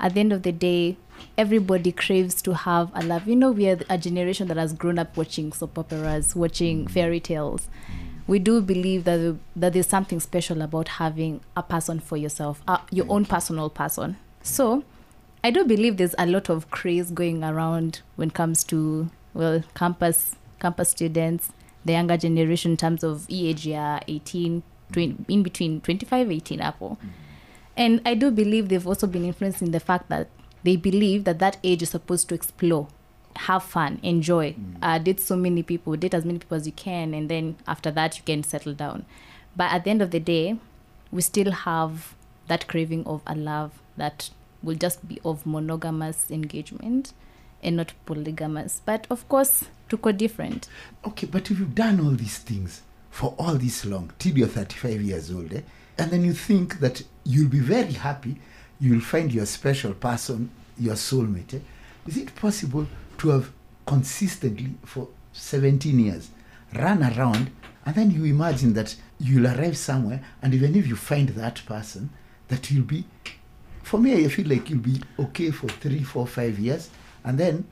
At 0.00 0.14
the 0.14 0.20
end 0.20 0.32
of 0.32 0.42
the 0.42 0.52
day, 0.52 0.96
everybody 1.36 1.92
craves 1.92 2.40
to 2.42 2.54
have 2.54 2.90
a 2.94 3.04
love. 3.04 3.28
You 3.28 3.36
know, 3.36 3.50
we 3.50 3.68
are 3.68 3.78
a 3.90 3.98
generation 3.98 4.48
that 4.48 4.56
has 4.56 4.72
grown 4.72 4.98
up 4.98 5.16
watching 5.16 5.52
soap 5.52 5.78
operas, 5.78 6.34
watching 6.34 6.86
fairy 6.86 7.20
tales 7.20 7.68
we 8.28 8.38
do 8.38 8.60
believe 8.60 9.04
that 9.04 9.36
that 9.56 9.72
there's 9.72 9.88
something 9.88 10.20
special 10.20 10.62
about 10.62 10.88
having 10.88 11.40
a 11.56 11.62
person 11.62 11.98
for 11.98 12.16
yourself, 12.16 12.62
uh, 12.68 12.78
your 12.92 13.06
mm. 13.06 13.14
own 13.14 13.24
personal 13.24 13.68
person. 13.70 14.16
So, 14.42 14.84
I 15.42 15.50
do 15.50 15.64
believe 15.64 15.96
there's 15.96 16.14
a 16.18 16.26
lot 16.26 16.48
of 16.48 16.70
craze 16.70 17.10
going 17.10 17.42
around 17.42 18.02
when 18.16 18.28
it 18.28 18.34
comes 18.34 18.62
to 18.64 19.10
well 19.34 19.64
campus 19.74 20.36
campus 20.60 20.90
students, 20.90 21.50
the 21.84 21.92
younger 21.92 22.16
generation 22.16 22.72
in 22.72 22.76
terms 22.76 23.02
of 23.02 23.26
age, 23.30 23.66
yeah, 23.66 23.96
uh, 23.96 24.00
18, 24.06 24.62
20, 24.92 25.24
in 25.28 25.42
between 25.42 25.80
25, 25.80 26.30
18, 26.30 26.60
Apple. 26.60 26.98
Mm. 27.02 27.08
And 27.76 28.02
I 28.04 28.14
do 28.14 28.30
believe 28.30 28.68
they've 28.68 28.86
also 28.86 29.06
been 29.06 29.24
influenced 29.24 29.62
in 29.62 29.70
the 29.70 29.80
fact 29.80 30.08
that 30.08 30.28
they 30.64 30.76
believe 30.76 31.24
that 31.24 31.38
that 31.38 31.58
age 31.62 31.82
is 31.82 31.90
supposed 31.90 32.28
to 32.28 32.34
explore, 32.34 32.88
have 33.38 33.62
fun, 33.62 34.00
enjoy, 34.02 34.54
uh, 34.82 34.98
date 34.98 35.20
so 35.20 35.36
many 35.36 35.62
people, 35.62 35.94
date 35.96 36.12
as 36.12 36.24
many 36.24 36.38
people 36.38 36.56
as 36.56 36.66
you 36.66 36.72
can, 36.72 37.14
and 37.14 37.28
then 37.28 37.56
after 37.68 37.90
that 37.92 38.18
you 38.18 38.24
can 38.24 38.42
settle 38.42 38.74
down. 38.74 39.04
But 39.56 39.72
at 39.72 39.84
the 39.84 39.90
end 39.90 40.02
of 40.02 40.10
the 40.10 40.18
day, 40.18 40.58
we 41.12 41.22
still 41.22 41.52
have 41.52 42.14
that 42.48 42.66
craving 42.66 43.06
of 43.06 43.22
a 43.26 43.36
love 43.36 43.72
that 43.96 44.30
will 44.62 44.74
just 44.74 45.06
be 45.06 45.20
of 45.24 45.46
monogamous 45.46 46.30
engagement 46.30 47.12
and 47.62 47.76
not 47.76 47.92
polygamous. 48.06 48.82
But 48.84 49.06
of 49.08 49.28
course, 49.28 49.64
tuko 49.88 50.16
different. 50.16 50.68
Okay, 51.06 51.26
but 51.26 51.48
if 51.50 51.60
you've 51.60 51.74
done 51.74 52.00
all 52.00 52.12
these 52.12 52.38
things 52.38 52.82
for 53.10 53.34
all 53.38 53.54
this 53.54 53.84
long, 53.84 54.12
till 54.18 54.36
you're 54.36 54.48
35 54.48 55.00
years 55.00 55.30
old, 55.30 55.52
eh, 55.52 55.60
and 55.96 56.10
then 56.10 56.24
you 56.24 56.32
think 56.32 56.80
that 56.80 57.02
you'll 57.24 57.48
be 57.48 57.60
very 57.60 57.92
happy, 57.92 58.36
you'll 58.80 59.00
find 59.00 59.32
your 59.32 59.46
special 59.46 59.94
person, 59.94 60.50
your 60.76 60.94
soulmate, 60.94 61.54
eh, 61.54 61.60
is 62.06 62.16
it 62.16 62.34
possible 62.34 62.86
to 63.18 63.28
have 63.30 63.50
consistently 63.86 64.74
for 64.84 65.08
17 65.32 65.98
years, 65.98 66.30
run 66.74 67.02
around, 67.02 67.50
and 67.86 67.94
then 67.94 68.10
you 68.10 68.24
imagine 68.24 68.74
that 68.74 68.94
you'll 69.18 69.46
arrive 69.46 69.76
somewhere, 69.76 70.22
and 70.42 70.54
even 70.54 70.74
if 70.74 70.86
you 70.86 70.96
find 70.96 71.30
that 71.30 71.64
person, 71.66 72.10
that 72.48 72.70
you'll 72.70 72.84
be, 72.84 73.04
for 73.82 73.98
me, 73.98 74.24
I 74.24 74.28
feel 74.28 74.48
like 74.48 74.68
you'll 74.68 74.80
be 74.80 75.00
okay 75.18 75.50
for 75.50 75.68
three, 75.68 76.02
four, 76.02 76.26
five 76.26 76.58
years, 76.58 76.90
and 77.24 77.38
then 77.38 77.64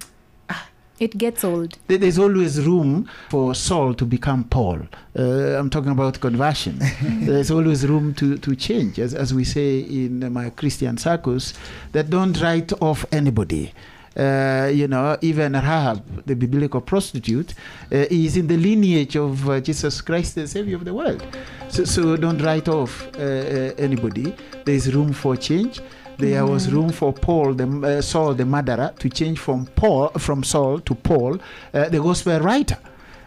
It 0.99 1.19
gets 1.19 1.45
old. 1.45 1.77
There's 1.89 2.19
always 2.19 2.67
room 2.67 3.07
for 3.29 3.55
Saul 3.55 3.93
to 3.95 4.07
become 4.07 4.45
Paul. 4.45 4.81
Uh, 5.19 5.59
I'm 5.59 5.69
talking 5.69 5.91
about 5.91 6.21
conversion. 6.21 6.79
There's 7.03 7.51
always 7.51 7.87
room 7.87 8.15
to, 8.15 8.39
to 8.39 8.57
change, 8.57 8.99
as, 8.99 9.13
as 9.13 9.35
we 9.35 9.45
say 9.45 9.81
in 9.81 10.33
my 10.33 10.49
Christian 10.51 10.97
circles, 10.97 11.53
that 11.93 12.09
don't 12.09 12.41
write 12.41 12.73
off 12.81 13.05
anybody. 13.13 13.75
Uh, 14.17 14.71
you 14.73 14.89
know, 14.89 15.17
even 15.21 15.53
Rahab, 15.53 16.25
the 16.25 16.35
biblical 16.35 16.81
prostitute, 16.81 17.53
uh, 17.93 18.07
is 18.11 18.37
in 18.37 18.47
the 18.47 18.57
lineage 18.57 19.17
of 19.17 19.49
uh, 19.49 19.61
Jesus 19.61 20.01
Christ, 20.01 20.37
the 20.37 20.47
Savior 20.47 20.77
of 20.77 20.85
the 20.85 20.95
world. 20.95 21.23
So, 21.69 21.85
so 21.85 22.17
don't 22.17 22.39
write 22.39 22.69
off 22.69 23.07
uh, 23.17 23.21
uh, 23.21 23.75
anybody. 23.77 24.35
There's 24.65 24.95
room 24.95 25.13
for 25.13 25.37
change. 25.37 25.81
There 26.19 26.47
was 26.47 26.73
room 26.73 26.93
for 26.93 27.13
Paul, 27.13 27.53
the 27.53 27.99
uh, 27.99 28.01
Saul, 28.01 28.33
the 28.33 28.47
murderer, 28.47 28.95
to 29.01 29.11
change 29.11 29.39
from 29.39 29.67
Paul, 29.67 30.09
from 30.19 30.43
Saul 30.45 30.81
to 30.81 30.95
Paul, 30.95 31.39
uh, 31.75 31.91
the 31.91 32.01
gospel 32.01 32.41
writer. 32.41 32.79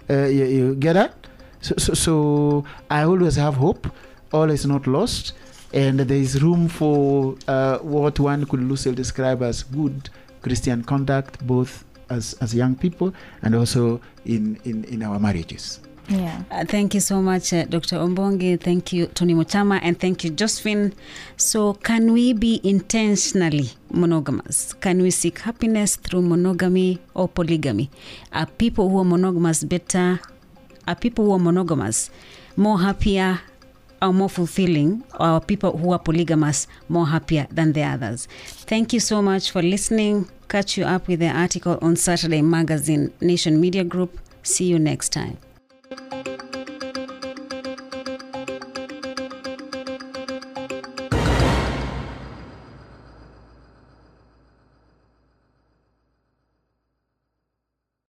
Uh, 0.10 0.26
you, 0.26 0.46
you 0.46 0.76
get 0.76 0.94
that? 0.94 1.14
So, 1.62 1.76
so, 1.78 1.94
so 1.94 2.66
I 2.90 3.04
always 3.04 3.36
have 3.36 3.56
hope. 3.56 3.88
All 4.34 4.50
is 4.50 4.66
not 4.66 4.88
lost, 4.88 5.34
and 5.72 6.00
there 6.00 6.18
is 6.18 6.42
room 6.42 6.68
for 6.68 7.36
uh, 7.48 7.78
what 7.80 8.20
one 8.20 8.46
could 8.46 8.64
loosely 8.64 8.96
describe 8.96 9.44
as 9.44 9.62
good 9.62 10.10
Christian 10.42 10.84
conduct, 10.84 11.46
both 11.46 11.86
as, 12.10 12.34
as 12.42 12.54
young 12.54 12.76
people 12.76 13.14
and 13.42 13.56
also 13.56 14.02
in, 14.26 14.60
in, 14.66 14.84
in 14.86 15.04
our 15.04 15.20
marriages. 15.20 15.80
Yeah. 16.10 16.42
Uh, 16.50 16.66
thank 16.66 16.96
you 16.96 17.02
so 17.02 17.22
much, 17.22 17.54
uh, 17.54 17.66
Dr. 17.66 17.98
Ombongi. 17.98 18.60
Thank 18.60 18.92
you, 18.94 19.06
Tony 19.08 19.36
Mochama, 19.36 19.80
and 19.84 20.00
thank 20.00 20.24
you, 20.24 20.32
Josephine. 20.32 20.94
So, 21.38 21.74
can 21.74 22.14
we 22.14 22.34
be 22.34 22.60
intentionally 22.64 23.70
monogamous? 23.92 24.74
Can 24.74 25.04
we 25.04 25.12
seek 25.12 25.38
happiness 25.40 25.98
through 25.98 26.24
monogamy 26.24 27.00
or 27.14 27.28
polygamy? 27.28 27.92
Are 28.34 28.48
people 28.48 28.90
who 28.90 28.98
are 28.98 29.06
monogamous 29.06 29.64
better? 29.64 30.20
Are 30.88 30.96
people 30.96 31.26
who 31.26 31.34
are 31.34 31.40
monogamous 31.40 32.10
more 32.58 32.80
happier 32.80 33.40
or 34.02 34.14
more 34.14 34.30
fulfilling? 34.30 35.04
Or 35.20 35.26
are 35.28 35.42
people 35.42 35.78
who 35.78 35.92
are 35.92 36.00
polygamous 36.00 36.68
more 36.88 37.08
happier 37.08 37.48
than 37.52 37.74
the 37.74 37.84
others? 37.84 38.28
Thank 38.46 38.94
you 38.94 39.00
so 39.00 39.22
much 39.22 39.52
for 39.52 39.62
listening. 39.62 40.30
Catch 40.48 40.78
you 40.78 40.86
up 40.86 41.08
with 41.08 41.20
the 41.20 41.30
article 41.30 41.78
on 41.82 41.96
Saturday 41.96 42.42
Magazine 42.42 43.12
Nation 43.22 43.62
Media 43.62 43.84
Group. 43.84 44.20
See 44.44 44.66
you 44.66 44.80
next 44.80 45.10
time. 45.10 45.38